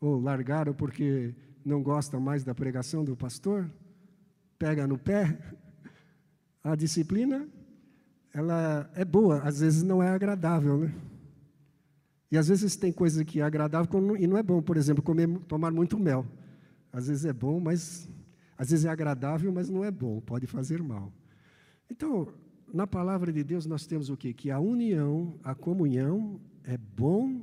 Ou 0.00 0.20
largaram 0.20 0.74
porque 0.74 1.34
não 1.64 1.82
gostam 1.82 2.20
mais 2.20 2.44
da 2.44 2.54
pregação 2.54 3.04
do 3.04 3.16
pastor? 3.16 3.70
Pega 4.58 4.86
no 4.86 4.98
pé? 4.98 5.38
A 6.62 6.74
disciplina, 6.74 7.48
ela 8.32 8.90
é 8.94 9.04
boa, 9.04 9.40
às 9.40 9.60
vezes 9.60 9.82
não 9.82 10.02
é 10.02 10.08
agradável, 10.08 10.78
né? 10.78 10.94
E 12.30 12.38
às 12.38 12.48
vezes 12.48 12.76
tem 12.76 12.92
coisa 12.92 13.24
que 13.24 13.40
é 13.40 13.42
agradável 13.42 14.16
e 14.16 14.26
não 14.26 14.36
é 14.36 14.42
bom. 14.42 14.62
Por 14.62 14.76
exemplo, 14.76 15.02
comer, 15.02 15.28
tomar 15.48 15.72
muito 15.72 15.98
mel. 15.98 16.24
Às 16.92 17.08
vezes 17.08 17.24
é 17.24 17.32
bom, 17.32 17.58
mas 17.58 18.08
às 18.56 18.70
vezes 18.70 18.84
é 18.84 18.88
agradável, 18.88 19.50
mas 19.50 19.68
não 19.68 19.84
é 19.84 19.90
bom, 19.90 20.20
pode 20.20 20.46
fazer 20.46 20.82
mal. 20.82 21.12
Então, 21.90 22.28
na 22.72 22.86
palavra 22.86 23.32
de 23.32 23.42
Deus 23.42 23.66
nós 23.66 23.86
temos 23.86 24.10
o 24.10 24.16
quê? 24.16 24.32
Que 24.32 24.50
a 24.50 24.60
união, 24.60 25.38
a 25.42 25.54
comunhão 25.54 26.40
é 26.62 26.76
bom 26.76 27.40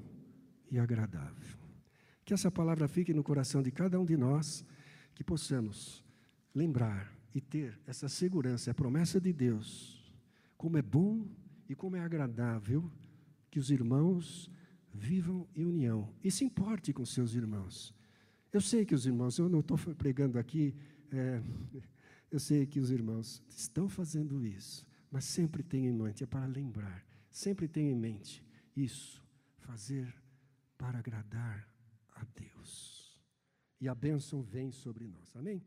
e 0.71 0.79
agradável. 0.79 1.57
Que 2.23 2.33
essa 2.33 2.51
palavra 2.51 2.87
fique 2.87 3.13
no 3.13 3.23
coração 3.23 3.61
de 3.61 3.71
cada 3.71 3.99
um 3.99 4.05
de 4.05 4.15
nós, 4.15 4.63
que 5.15 5.23
possamos 5.23 6.03
lembrar 6.53 7.11
e 7.33 7.41
ter 7.41 7.77
essa 7.85 8.07
segurança, 8.07 8.71
a 8.71 8.73
promessa 8.73 9.19
de 9.19 9.33
Deus, 9.33 9.96
como 10.57 10.77
é 10.77 10.81
bom 10.81 11.27
e 11.69 11.75
como 11.75 11.95
é 11.95 11.99
agradável 11.99 12.91
que 13.49 13.59
os 13.59 13.69
irmãos 13.69 14.51
vivam 14.93 15.47
em 15.55 15.65
união 15.65 16.11
e 16.23 16.31
se 16.31 16.43
importe 16.43 16.91
com 16.91 17.05
seus 17.05 17.35
irmãos. 17.35 17.93
Eu 18.51 18.61
sei 18.61 18.85
que 18.85 18.95
os 18.95 19.05
irmãos, 19.05 19.37
eu 19.37 19.47
não 19.47 19.59
estou 19.59 19.77
pregando 19.95 20.39
aqui, 20.39 20.75
é, 21.11 21.41
eu 22.31 22.39
sei 22.39 22.65
que 22.65 22.79
os 22.79 22.89
irmãos 22.89 23.41
estão 23.47 23.87
fazendo 23.87 24.45
isso, 24.45 24.85
mas 25.11 25.25
sempre 25.25 25.61
tenha 25.61 25.89
em 25.89 25.93
mente, 25.93 26.23
é 26.23 26.27
para 26.27 26.45
lembrar, 26.45 27.05
sempre 27.29 27.67
tenha 27.67 27.91
em 27.91 27.95
mente 27.95 28.43
isso, 28.75 29.23
fazer 29.59 30.13
para 30.77 30.99
agradar 30.99 31.67
a 32.15 32.25
Deus. 32.35 33.17
E 33.79 33.87
a 33.87 33.93
bênção 33.93 34.41
vem 34.41 34.71
sobre 34.71 35.05
nós. 35.05 35.35
Amém? 35.35 35.63